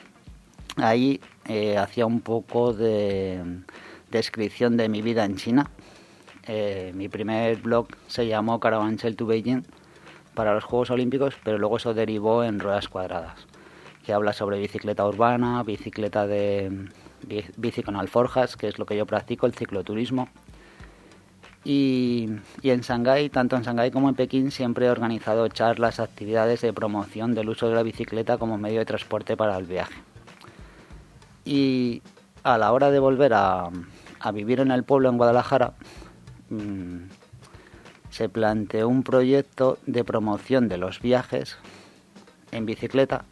[0.78, 3.64] Ahí eh, hacía un poco de
[4.12, 5.70] descripción de mi vida en China.
[6.94, 9.66] mi primer blog se llamó Caravanchel to Beijing
[10.34, 13.48] para los Juegos Olímpicos, pero luego eso derivó en Ruedas Cuadradas
[14.08, 16.88] que habla sobre bicicleta urbana, bicicleta de
[17.58, 20.30] bici con alforjas, que es lo que yo practico, el cicloturismo.
[21.70, 22.30] Y,
[22.64, 27.36] en Shanghái, tanto en Shanghái como en Pekín, siempre he organizado charlas, actividades de promoción
[27.36, 30.02] del uso de la bicicleta como medio de transporte para el viaje.
[31.44, 32.02] Y
[32.44, 33.70] a la hora de volver a,
[34.34, 35.74] vivir en el pueblo en Guadalajara,
[36.52, 37.10] mm,
[38.12, 41.58] se planteó un proyecto de promoción de los viajes
[42.54, 43.26] en bicicleta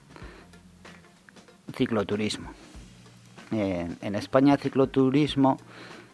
[1.74, 2.52] cicloturismo.
[3.52, 5.58] en España cicloturismo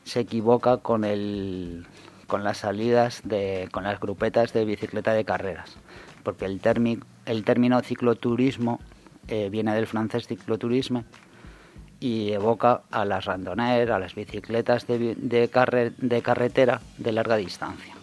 [0.04, 1.88] se equivoca con el
[2.32, 5.76] con las salidas de con las grupetas de bicicleta de carreras,
[6.24, 6.62] porque el,
[7.26, 8.80] el término cicloturismo
[9.28, 11.04] eh, viene del francés cicloturisme
[12.00, 15.50] y evoca a las randonner, a las bicicletas de, de,
[15.98, 17.96] de carretera de larga distancia.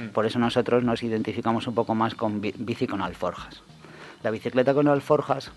[0.00, 0.10] Mm.
[0.10, 3.64] Por eso nosotros nos identificamos un poco más con bici con alforjas.
[4.22, 5.50] La bicicleta con alforjas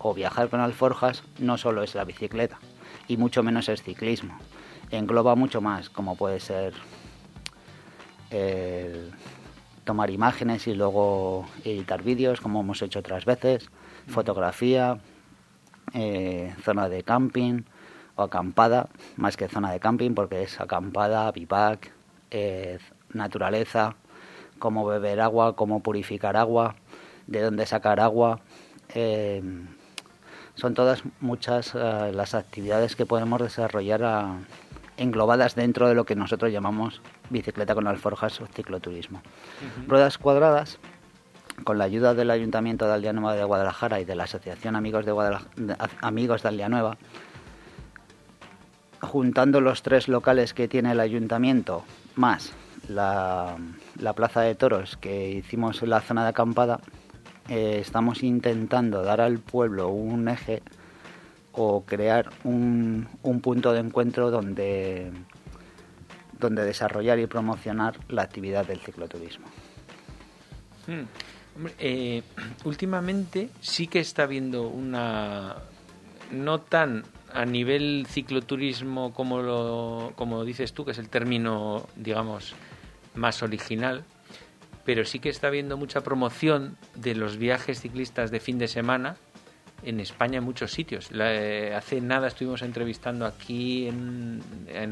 [0.00, 2.58] o viajar con alforjas no solo es la bicicleta
[3.06, 4.36] y mucho menos es ciclismo.
[4.90, 6.74] Engloba mucho más, como puede ser
[9.84, 13.70] tomar imágenes y luego editar vídeos, como hemos hecho otras veces,
[14.06, 15.00] fotografía,
[15.94, 17.62] eh, zona de camping
[18.16, 21.90] o acampada, más que zona de camping porque es acampada, bivac,
[22.30, 22.78] eh,
[23.12, 23.96] naturaleza,
[24.58, 26.76] cómo beber agua, cómo purificar agua,
[27.26, 28.40] de dónde sacar agua.
[28.94, 29.42] Eh,
[30.54, 34.38] son todas muchas eh, las actividades que podemos desarrollar ah,
[35.00, 39.22] englobadas dentro de lo que nosotros llamamos bicicleta con alforjas o cicloturismo.
[39.88, 40.78] Ruedas cuadradas,
[41.64, 45.06] con la ayuda del Ayuntamiento de Aldea Nueva de Guadalajara y de la Asociación Amigos
[45.06, 45.38] de,
[46.02, 46.96] Amigos de
[49.00, 51.84] juntando los tres locales que tiene el ayuntamiento,
[52.14, 52.52] más
[52.86, 53.56] la,
[53.98, 56.80] la plaza de toros que hicimos en la zona de acampada,
[57.48, 60.62] eh, estamos intentando dar al pueblo un eje
[61.52, 63.08] o crear un,
[63.42, 65.10] punto de encuentro donde,
[66.38, 69.46] donde desarrollar y promocionar la actividad del cicloturismo.
[70.86, 71.04] Hmm.
[71.78, 72.22] Eh,
[72.64, 75.56] últimamente sí que está habiendo una
[76.30, 82.54] no tan a nivel cicloturismo como lo como dices tú que es el término digamos
[83.14, 84.04] más original
[84.84, 89.16] pero sí que está habiendo mucha promoción de los viajes ciclistas de fin de semana
[89.82, 91.08] en España en muchos sitios.
[91.12, 94.42] Eh, hace nada estuvimos entrevistando aquí en,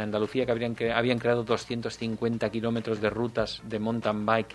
[0.01, 4.55] Andalucía que habrían, habían creado 250 kilómetros de rutas de mountain bike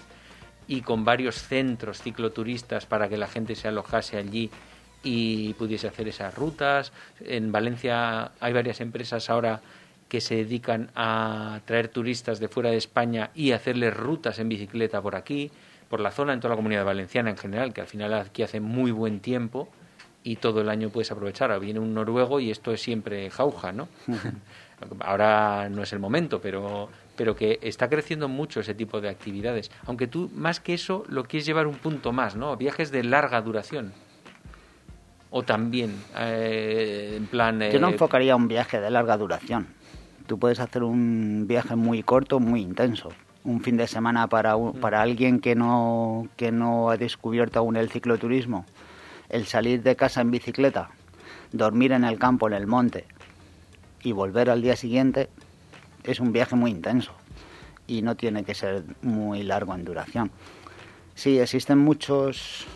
[0.68, 4.50] y con varios centros cicloturistas para que la gente se alojase allí
[5.04, 6.94] y pudiese hacer esas rutas.
[7.20, 9.62] En Valencia hay varias empresas ahora
[10.08, 15.02] que se dedican a traer turistas de fuera de España y hacerles rutas en bicicleta
[15.02, 15.52] por aquí,
[15.90, 18.60] por la zona, en toda la comunidad valenciana en general, que al final aquí hace
[18.60, 19.70] muy buen tiempo
[20.24, 21.52] y todo el año puedes aprovechar.
[21.52, 23.88] Ahora viene un noruego y esto es siempre jauja, ¿no?
[25.00, 29.72] Ahora no es el momento, pero, pero que está creciendo mucho ese tipo de actividades.
[29.86, 32.56] Aunque tú, más que eso, lo quieres llevar un punto más, ¿no?
[32.58, 33.94] Viajes de larga duración.
[35.30, 37.60] ¿O también eh, en plan...
[37.72, 39.68] Yo no eh, enfocaría un viaje de larga duración.
[40.28, 43.10] Tú puedes hacer un viaje muy corto, muy intenso.
[43.44, 47.78] Un fin de semana para, un- para alguien que no, que no ha descubierto aún
[47.78, 48.66] el cicloturismo.
[49.34, 50.92] El salir de casa en bicicleta,
[51.52, 53.08] dormir en el campo, en el monte
[54.04, 55.28] y volver al día siguiente
[56.04, 57.14] es un viaje muy intenso
[57.88, 60.30] y no tiene que ser muy largo en duración.
[61.16, 62.68] Sí, existen muchos,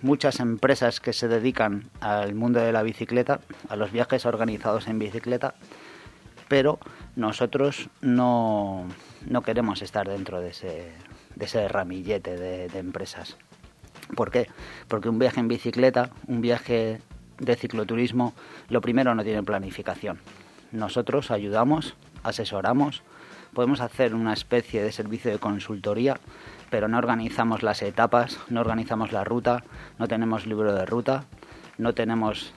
[0.00, 4.98] muchas empresas que se dedican al mundo de la bicicleta, a los viajes organizados en
[4.98, 5.56] bicicleta,
[6.48, 6.78] pero
[7.16, 8.86] nosotros no,
[9.26, 10.90] no queremos estar dentro de ese,
[11.34, 13.36] de ese ramillete de, de empresas.
[14.14, 14.48] ¿Por qué?
[14.88, 17.00] Porque un viaje en bicicleta, un viaje
[17.38, 18.34] de cicloturismo,
[18.68, 20.18] lo primero no tiene planificación.
[20.72, 23.02] Nosotros ayudamos, asesoramos,
[23.52, 26.18] podemos hacer una especie de servicio de consultoría,
[26.70, 29.64] pero no organizamos las etapas, no organizamos la ruta,
[29.98, 31.24] no tenemos libro de ruta,
[31.78, 32.52] no tenemos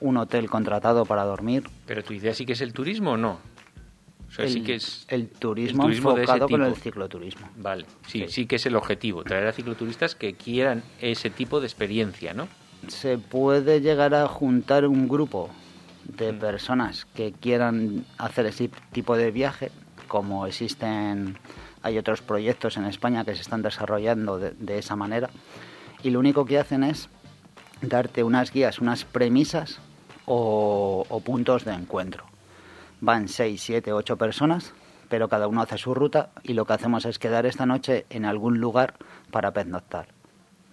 [0.00, 1.64] un hotel contratado para dormir.
[1.86, 3.38] Pero tu idea sí que es el turismo o no?
[4.36, 5.06] Sea, el, sí que es...
[5.08, 7.48] el turismo, el turismo enfocado con el cicloturismo.
[7.56, 8.28] Vale, sí, Sí.
[8.28, 12.46] sí que es el objetivo, traer a cicloturistas que quieran ese tipo de experiencia, ¿no?
[12.88, 15.48] se puede llegar a juntar un grupo
[16.04, 19.72] de personas que quieran hacer ese tipo de viaje,
[20.06, 21.36] como existen,
[21.82, 25.30] hay otros proyectos en España que se están desarrollando de, de esa manera,
[26.04, 27.08] y lo único que hacen es
[27.80, 29.80] darte unas guías, unas premisas
[30.26, 32.24] o, o puntos de encuentro.
[33.06, 34.74] Van 6, 7, 8 personas,
[35.08, 38.24] pero cada uno hace su ruta y lo que hacemos es quedar esta noche en
[38.24, 38.94] algún lugar
[39.30, 40.08] para pernoctar.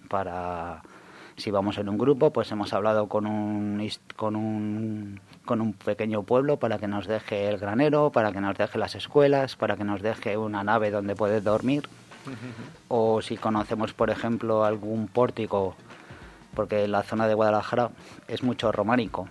[0.08, 0.82] Para
[1.36, 6.24] si vamos en un grupo, pues hemos hablado con un con un con un pequeño
[6.24, 9.84] pueblo para que nos deje el granero, para que nos deje las escuelas, para que
[9.84, 11.88] nos deje una nave donde poder dormir.
[12.88, 15.76] O si conocemos, por ejemplo, algún pórtico,
[16.52, 17.90] porque la zona de Guadalajara
[18.26, 19.28] es mucho románico.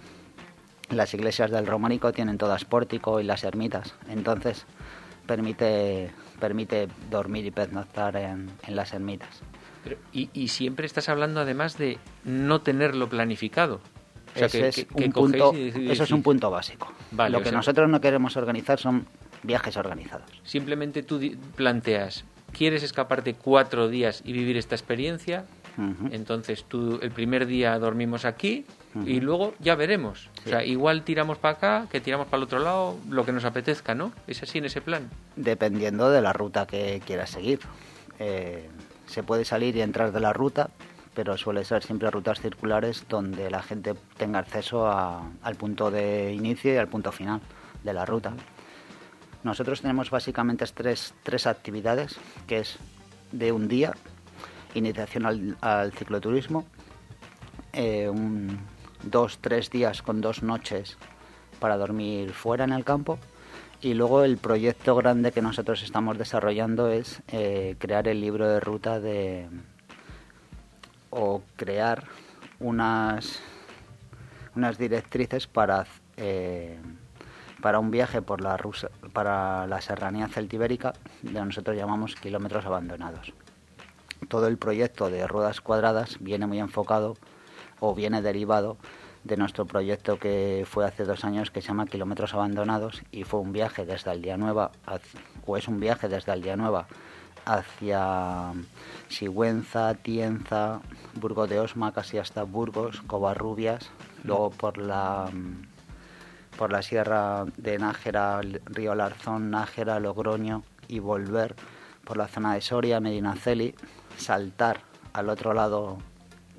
[0.96, 3.94] Las iglesias del románico tienen todas pórtico y las ermitas.
[4.10, 4.66] Entonces
[5.28, 9.42] permite, permite dormir y pernoctar en, en las ermitas.
[9.84, 13.80] Pero- y, y siempre estás hablando además de no tenerlo planificado.
[14.36, 15.14] O sea, Ese que- es que- que un cogéis
[15.44, 16.92] punto, y decidís- eso es un punto básico.
[17.12, 19.06] Vale, Lo o que sea- nosotros no queremos organizar son
[19.44, 20.26] viajes organizados.
[20.44, 21.20] Simplemente tú
[21.56, 25.46] planteas, ¿quieres escaparte cuatro días y vivir esta experiencia?
[26.12, 28.64] Entonces tú el primer día dormimos aquí
[28.96, 29.26] y Ujú.
[29.26, 30.30] luego ya veremos.
[30.40, 30.50] O Sí.
[30.50, 33.96] sea, igual tiramos para acá, que tiramos para el otro lado, lo que nos apetezca,
[33.96, 34.12] ¿no?
[34.28, 35.10] Es así en ese plan.
[35.36, 37.60] Dependiendo de la ruta que quieras seguir.
[38.20, 38.70] Eh,
[39.08, 40.70] se puede salir y entrar de la ruta,
[41.16, 46.32] pero suele ser siempre rutas circulares donde la gente tenga acceso a- al punto de
[46.34, 47.42] inicio y al punto final
[47.84, 48.34] de la ruta.
[49.44, 52.16] Nosotros tenemos básicamente tres, tres actividades,
[52.48, 52.78] que es
[53.32, 53.94] de un día,
[54.74, 56.66] iniciación al, al cicloturismo,
[57.74, 58.60] eh, un,
[59.04, 60.98] dos, tres días con dos noches
[61.60, 63.20] para dormir fuera en el campo.
[63.82, 68.60] Y luego el proyecto grande que nosotros estamos desarrollando es eh, crear el libro de
[68.60, 69.48] ruta de
[71.10, 72.06] o crear
[72.60, 73.40] unas
[74.56, 75.86] unas directrices para
[76.18, 76.80] eh,
[77.64, 83.32] para un viaje por la rusa, para la serranía celtibérica, de nosotros llamamos kilómetros abandonados.
[84.28, 87.16] Todo el proyecto de ruedas cuadradas viene muy enfocado
[87.86, 88.78] o viene derivado
[89.26, 93.42] de nuestro proyecto que fue hace dos años que se llama Kilómetros Abandonados y fue
[93.42, 94.72] un viaje desde Aldeanueva,
[95.46, 96.88] o es un viaje desde Aldeanueva
[97.46, 98.54] hacia
[99.10, 100.80] Sigüenza, Tienza,
[101.16, 103.90] Burgo de Osma, casi hasta Burgos, Covarrubias,
[104.24, 105.30] luego por la
[106.58, 111.56] por la sierra de Nájera, Río Larzón, Nájera, Logroño y volver
[112.06, 113.76] por la zona de Soria, Medinaceli,
[114.18, 114.80] saltar
[115.12, 115.98] al otro lado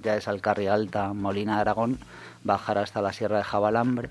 [0.04, 1.98] ya es Alcarria Alta, Molina de Aragón,
[2.44, 4.10] bajar hasta la sierra de Jabalambre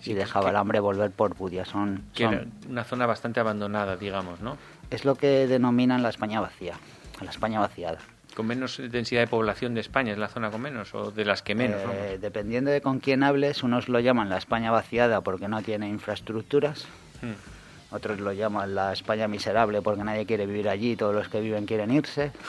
[0.00, 1.64] Sí, y de que- Jabalambre volver por Budia.
[1.64, 4.56] Son, Que son- una zona bastante abandonada, digamos, ¿no?
[4.90, 6.74] es lo que denominan la España vacía,
[7.22, 7.98] la España vaciada.
[8.36, 11.42] Con menos densidad de población de España, ¿es la zona con menos o de las
[11.42, 11.80] que menos?
[11.92, 15.88] Eh, dependiendo de con quién hables, unos lo llaman la España vaciada porque no tiene
[15.88, 16.86] infraestructuras,
[17.22, 17.32] Hmm.
[17.90, 21.66] Otros lo llaman la España miserable porque nadie quiere vivir allí, todos los que viven
[21.66, 22.32] quieren irse.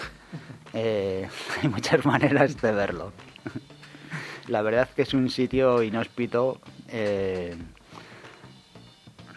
[0.74, 1.30] Eh,
[1.64, 3.14] hay muchas maneras de verlo.
[4.48, 6.60] La verdad que es un sitio inhóspito
[6.90, 7.56] eh,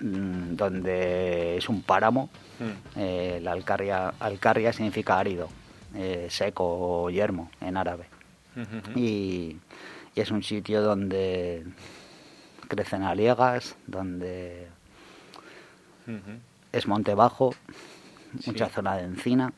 [0.01, 2.30] mm, donde es un páramo.
[2.59, 2.98] Hmm.
[2.98, 5.48] Eh, la alcarria, alcarria significa árido,
[5.94, 8.07] eh, seco o yermo en árabe
[8.94, 9.57] y,
[10.14, 11.64] y es un sitio donde
[12.68, 14.68] crecen aliegas, donde
[16.72, 17.55] Es monte bajo,
[18.46, 19.53] mucha zona de encina,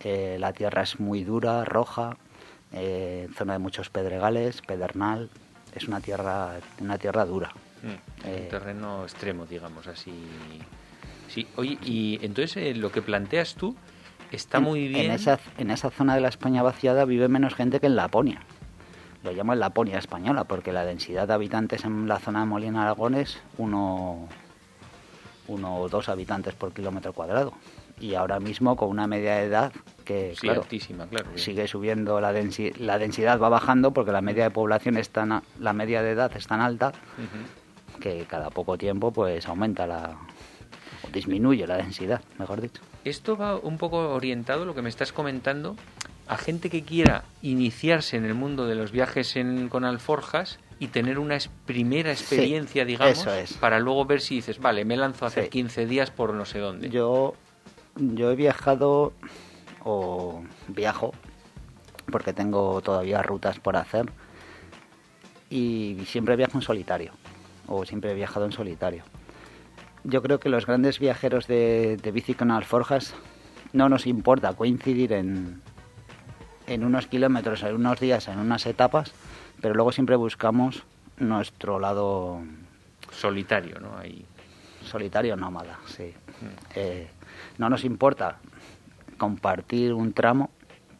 [0.00, 2.16] eh, la tierra es muy dura, roja,
[2.72, 5.30] eh, zona de muchos pedregales, pedernal,
[5.74, 7.52] es una tierra, una tierra dura.
[8.24, 10.12] Eh, un terreno extremo, digamos así.
[11.28, 13.76] Sí, oye, y entonces eh, lo que planteas tú
[14.32, 15.06] está en- muy bien.
[15.06, 18.42] En esa, en esa zona de la España vaciada vive menos gente que en Laponia.
[19.22, 22.84] Lo llaman Laponia española porque la densidad de habitantes en la zona de Molina de
[22.86, 24.28] Aragón es uno,
[25.48, 27.52] uno o dos habitantes por kilómetro cuadrado.
[27.98, 29.72] Y ahora mismo con una media de edad
[30.04, 31.26] que, Sí, claro, altísima, claro.
[31.30, 31.38] bien.
[31.38, 35.42] sigue subiendo la, densi- la densidad va bajando porque la media de población es tan
[35.58, 36.92] la media de edad es tan alta
[38.00, 40.16] que cada poco tiempo pues aumenta la
[41.02, 45.12] o disminuye la densidad mejor dicho Esto va un poco orientado, lo que me estás
[45.12, 45.76] comentando,
[46.28, 50.88] a gente que quiera iniciarse en el mundo de los viajes en- con alforjas y
[50.88, 53.54] tener una primera experiencia, digamos, eso es.
[53.54, 55.50] para luego ver si dices, vale, me lanzo a hacer Sí.
[55.50, 56.90] 15 días por no sé dónde.
[56.90, 57.34] yo
[57.96, 59.14] yo he viajado
[59.84, 61.12] o viajo
[62.12, 64.06] porque tengo todavía rutas por hacer
[65.48, 67.12] y siempre viajo en solitario
[67.66, 69.04] o siempre he viajado en solitario
[70.04, 73.14] yo creo que los grandes viajeros de, de bici con alforjas
[73.72, 75.62] no nos importa coincidir en,
[76.68, 79.12] en unos kilómetros, en unos días, en unas etapas,
[79.60, 80.84] pero luego siempre buscamos
[81.18, 82.40] nuestro lado
[83.10, 83.96] Solitario, ¿no?
[83.98, 84.24] Ahí.
[84.84, 86.12] solitario nómada, sí.
[86.74, 87.08] Eh,
[87.58, 88.38] no nos importa
[89.18, 90.50] compartir un tramo,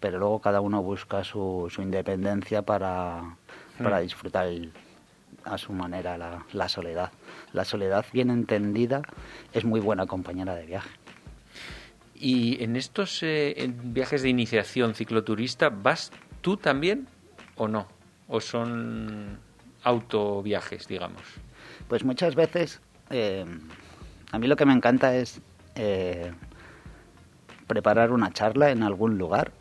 [0.00, 3.36] pero luego cada uno busca su, su independencia para,
[3.82, 4.72] para disfrutar el-
[5.44, 7.12] a su manera la, la soledad.
[7.52, 9.02] La soledad bien entendida
[9.52, 10.90] es muy buena compañera de viaje.
[12.14, 17.07] Y en estos eh, en viajes de iniciación cicloturista, ¿vas tú también
[17.57, 17.86] o no?
[18.29, 19.39] ¿O son
[19.83, 21.22] autoviajes, digamos?
[21.89, 23.45] Pues muchas veces eh,
[24.33, 25.41] a mí lo que me encanta es
[25.74, 26.33] eh,
[27.66, 29.53] preparar una charla en algún lugar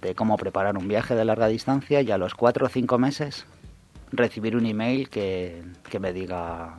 [0.00, 3.46] de cómo preparar un viaje de larga distancia y a los cuatro o cinco meses
[4.12, 6.78] recibir un email que, que me diga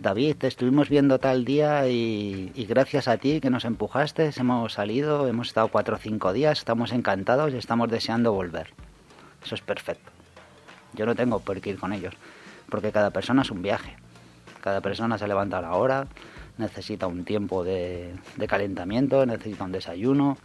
[0.00, 4.72] David, te estuvimos viendo tal día y, y gracias a ti que nos empujaste hemos
[4.72, 8.72] salido, hemos estado cuatro o cinco días, estamos encantados y estamos deseando volver.
[9.44, 10.10] Eso es perfecto.
[10.94, 12.14] Yo no tengo por qué ir con ellos,
[12.68, 13.96] porque cada persona es un viaje.
[14.62, 16.06] Cada persona se levanta a la hora,
[16.56, 20.36] necesita un tiempo de, de calentamiento, necesita un desayuno.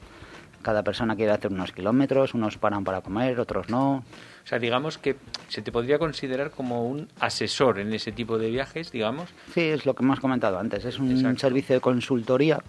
[0.62, 3.96] Cada persona quiere hacer unos kilómetros, unos paran para comer, otros no.
[4.44, 5.18] O sea, digamos que
[5.50, 9.86] se te podría considerar como un asesor en ese tipo de viajes, digamos, Sí, es
[9.86, 10.86] lo que hemos comentado antes.
[10.86, 11.40] Es un Exacto.
[11.40, 12.62] servicio de consultoría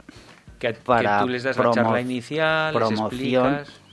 [0.58, 3.00] que, que para tú les das la charla inicial, les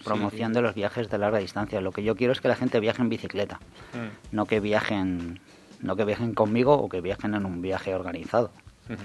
[0.04, 1.82] promoción, sí, de los viajes de larga distancia.
[1.82, 3.60] Lo que yo quiero es que la gente viaje en bicicleta,
[3.94, 4.36] Mm.
[4.36, 5.40] no que viajen,
[5.80, 8.52] no que viajen conmigo o que viajen en un viaje organizado.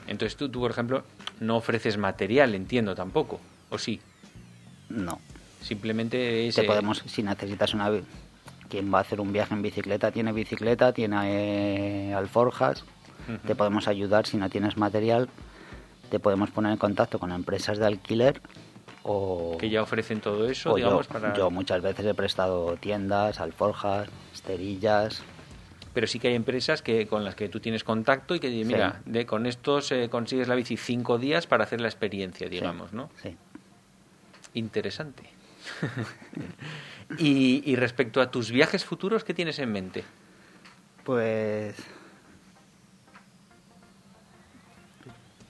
[0.08, 1.04] Entonces tú, tú, por ejemplo,
[1.40, 3.40] no ofreces material, entiendo tampoco,
[3.70, 4.00] ¿o sí?
[4.88, 5.20] No.
[5.60, 6.54] Simplemente es...
[6.54, 7.90] Te podemos, si necesitas una
[8.68, 12.84] quien va a hacer un viaje en bicicleta tiene bicicleta, tiene eh, alforjas,
[13.46, 15.28] te podemos ayudar si no tienes material,
[16.10, 18.40] te podemos poner en contacto con empresas de alquiler
[19.08, 21.32] o que ya ofrecen todo eso, o yo, digamos, para...
[21.34, 25.22] yo muchas veces he prestado tiendas, alforjas, esterillas,
[25.94, 28.66] Pero sí que hay empresas que con las que tú tienes contacto y que dicen,
[28.68, 28.74] Sí.
[28.74, 32.92] mira, de, con estos eh, consigues la bici cinco días para hacer la experiencia, digamos,
[32.92, 33.08] ¿no?
[33.22, 33.36] sí.
[34.54, 35.22] Interesante.
[37.18, 40.04] y, y respecto a tus viajes futuros, ¿qué tienes en mente?
[41.04, 41.76] Pues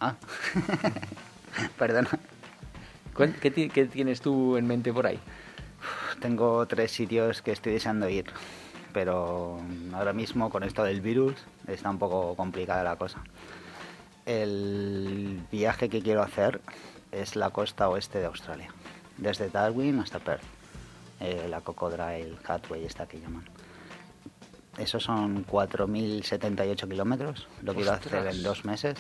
[0.00, 0.14] Ah.
[1.78, 2.10] Perdona.
[3.40, 5.18] ¿Qué, ti- qué tienes tú en mente por ahí?
[6.20, 8.26] Tengo tres sitios que estoy deseando ir,
[8.92, 9.60] pero
[9.94, 11.34] ahora mismo con esto del virus
[11.66, 13.22] está un poco complicada la cosa.
[14.24, 16.60] El viaje que quiero hacer
[17.12, 18.70] es la costa oeste de Australia,
[19.18, 20.42] desde Darwin hasta Perth,
[21.20, 23.44] eh, la Cocodrile Hatway esta que llaman.
[24.78, 28.96] Esos son 4.078 kilómetros, lo quiero hacer en dos meses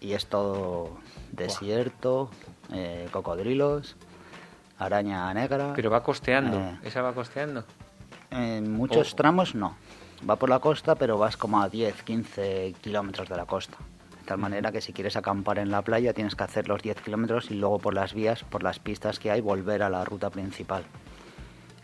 [0.00, 0.98] y es todo
[1.32, 2.30] desierto,
[2.72, 3.96] eh, cocodrilos,
[4.78, 5.72] araña negra.
[5.74, 6.78] Pero va costeando, Eh.
[6.84, 7.64] esa va costeando.
[8.30, 9.16] En muchos Oh.
[9.16, 9.76] tramos no.
[10.28, 13.76] Va por la costa, pero vas como a 10, 15 kilómetros de la costa.
[14.20, 17.00] De tal manera que si quieres acampar en la playa tienes que hacer los 10
[17.00, 20.28] kilómetros y luego por las vías, por las pistas que hay, volver a la ruta
[20.30, 20.84] principal.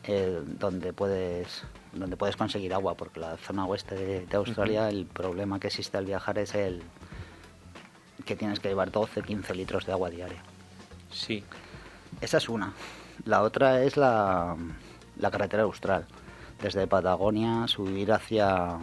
[0.07, 1.62] eh, donde puedes
[1.95, 5.97] donde puedes conseguir agua, porque la zona oeste de, de Australia el problema que existe
[5.97, 6.82] al viajar es el
[8.26, 10.43] que tienes que llevar 12, 15 litros de agua diaria.
[11.14, 11.42] Sí.
[12.20, 12.72] Esa es una.
[13.24, 14.56] La otra es la,
[15.18, 16.06] la carretera austral.
[16.60, 18.78] Desde Patagonia subir hacia,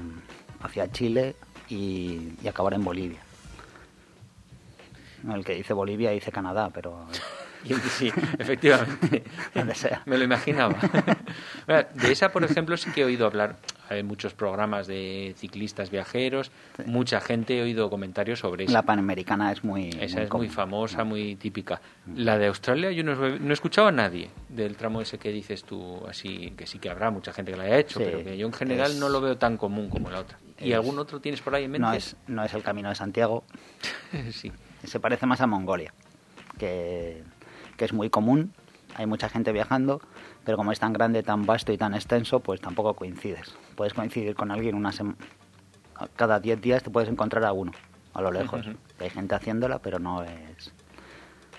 [0.62, 1.36] hacia Chile
[1.70, 3.20] y, y acabar en Bolivia.
[5.32, 7.06] El que dice Bolivia dice Canadá, pero
[7.64, 9.24] Y sí, efectivamente.
[9.56, 10.02] Donde sea.
[10.06, 10.76] Me lo imaginaba.
[11.94, 13.56] De esa, por ejemplo, sí que he oído hablar.
[13.90, 16.50] Hay muchos programas de ciclistas viajeros.
[16.86, 18.72] Mucha gente he oído comentarios sobre eso.
[18.74, 19.90] La panamericana es muy.
[20.00, 21.82] Esa muy es muy famosa, muy típica.
[22.16, 25.30] La de Australia yo no, he- no he escuchado a nadie del tramo ese que
[25.32, 28.24] dices tú, así que sí que habrá mucha gente que lo haya hecho, Sí, pero
[28.24, 30.38] que yo en general es- no lo veo tan común como la otra.
[30.58, 31.86] ¿Y es- algún otro tienes por ahí en mente?
[31.88, 33.44] No es, no es el camino de Santiago.
[34.32, 34.52] sí.
[34.86, 35.94] Se parece más a Mongolia,
[36.58, 37.22] que,
[37.82, 38.54] que es muy común.
[38.94, 40.02] Hay mucha gente viajando,
[40.46, 43.56] pero como es tan grande, tan vasto y tan extenso, pues tampoco coincides.
[43.76, 45.16] Puedes coincidir con alguien una sema-
[46.16, 47.72] cada 10 días te puedes encontrar a uno
[48.14, 48.68] a lo lejos.
[49.00, 50.72] Hay gente haciéndola, pero no es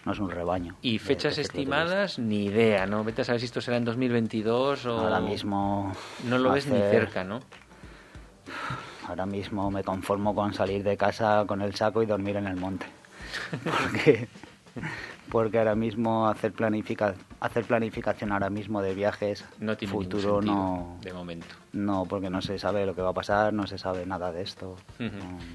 [0.05, 0.77] no es un rebaño.
[0.81, 3.03] Y fechas de estimadas, ni idea, ¿no?
[3.03, 4.99] Vete a saber si esto será en 2022 o...
[5.01, 5.93] Ahora mismo
[6.25, 7.41] No lo ves ni cerca, ¿no?
[9.09, 12.57] Ahora mismo me conformo con salir de casa con el saco y dormir en el
[12.57, 12.87] monte.
[13.65, 14.29] Porque,
[15.33, 20.55] porque ahora mismo hacer, planifica, hacer planificación ahora mismo de viajes No tiene futuro sentido,
[20.55, 21.47] no, de momento.
[21.73, 24.43] no, porque no se sabe lo que va a pasar, no se sabe nada de
[24.43, 24.77] esto.
[24.99, 25.09] No.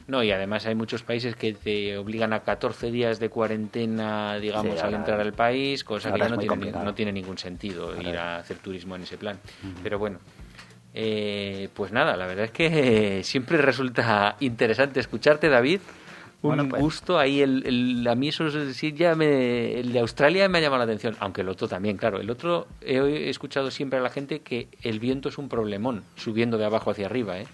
[0.08, 4.74] No, y además hay muchos países que te obligan a 14 días de cuarentena, digamos,
[4.74, 7.90] Sí, al ahora- entrar al país, cosa que ya no tiene, no tiene ningún sentido
[7.92, 9.38] Ahora ir a hacer turismo en ese plan.
[9.84, 10.18] Pero bueno,
[10.96, 15.82] eh, pues nada, la verdad es que siempre resulta interesante escucharte, David.
[16.44, 20.00] Un Bueno, pues- gusto ahí, el, el- a mí eso sí ya me, el de
[20.00, 22.20] Australia me ha llamado la atención, aunque el otro también, claro.
[22.20, 26.58] El otro he escuchado siempre a la gente que el viento es un problemón, subiendo
[26.60, 27.48] de abajo hacia arriba, ¿eh?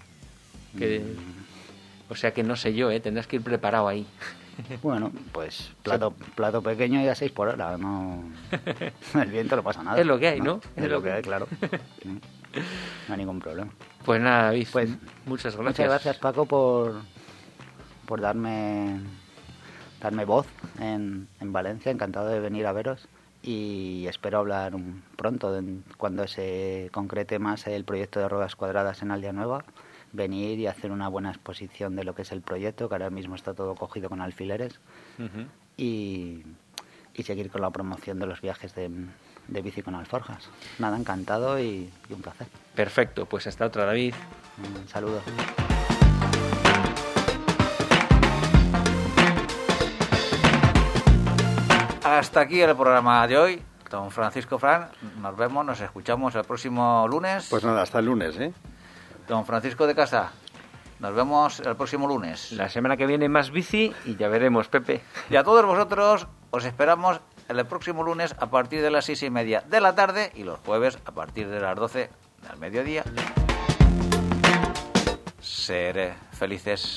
[0.78, 1.44] Que, Mm.
[2.12, 3.00] O sea que no sé yo, ¿eh?
[3.00, 4.06] Tendrás que ir preparado ahí.
[4.82, 8.22] Bueno, pues plato, plato pequeño y a 6 por hora, no...
[9.20, 9.98] El viento no pasa nada.
[9.98, 10.60] Es lo que hay, ¿no?
[10.76, 11.48] Es, lo que hay, claro.
[13.08, 13.72] No hay ningún problema.
[14.04, 14.90] Pues nada, David, Pues,
[15.26, 15.64] muchas gracias.
[15.64, 17.00] Muchas gracias, Paco, por,
[18.06, 19.00] por darme,
[20.00, 20.46] darme voz
[20.78, 21.90] en, en Valencia.
[21.92, 23.08] Encantado de venir a veros
[23.42, 24.72] y espero hablar
[25.16, 25.54] pronto,
[25.96, 29.64] cuando se concrete más el proyecto de ruedas cuadradas en Aldea Nueva.
[30.12, 33.34] Venir y hacer una buena exposición de lo que es el proyecto, que ahora mismo
[33.34, 34.78] está todo cogido con alfileres,
[35.18, 35.46] Ujú.
[35.76, 36.44] y,
[37.14, 38.90] y seguir con la promoción de los viajes de,
[39.48, 40.48] de bici con alforjas.
[40.78, 42.46] Nada, encantado y, y un placer.
[42.76, 44.14] Perfecto, pues hasta otra, David.
[44.58, 45.20] Un saludo.
[52.04, 53.62] Hasta aquí el programa de hoy.
[53.90, 54.90] Don Francisco Fran,
[55.22, 57.46] nos vemos, nos escuchamos el próximo lunes.
[57.48, 58.52] Pues nada, hasta el lunes, ¿eh?
[59.26, 60.32] Don Francisco de Casa,
[60.98, 62.52] nos vemos el próximo lunes.
[62.52, 65.00] La semana que viene más bici y ya veremos, Pepe.
[65.30, 69.30] Y a todos vosotros os esperamos el próximo lunes a partir de las seis y
[69.30, 72.10] media de la tarde y los jueves a partir de las 12
[72.48, 73.04] del mediodía.
[75.40, 76.96] Seré felices.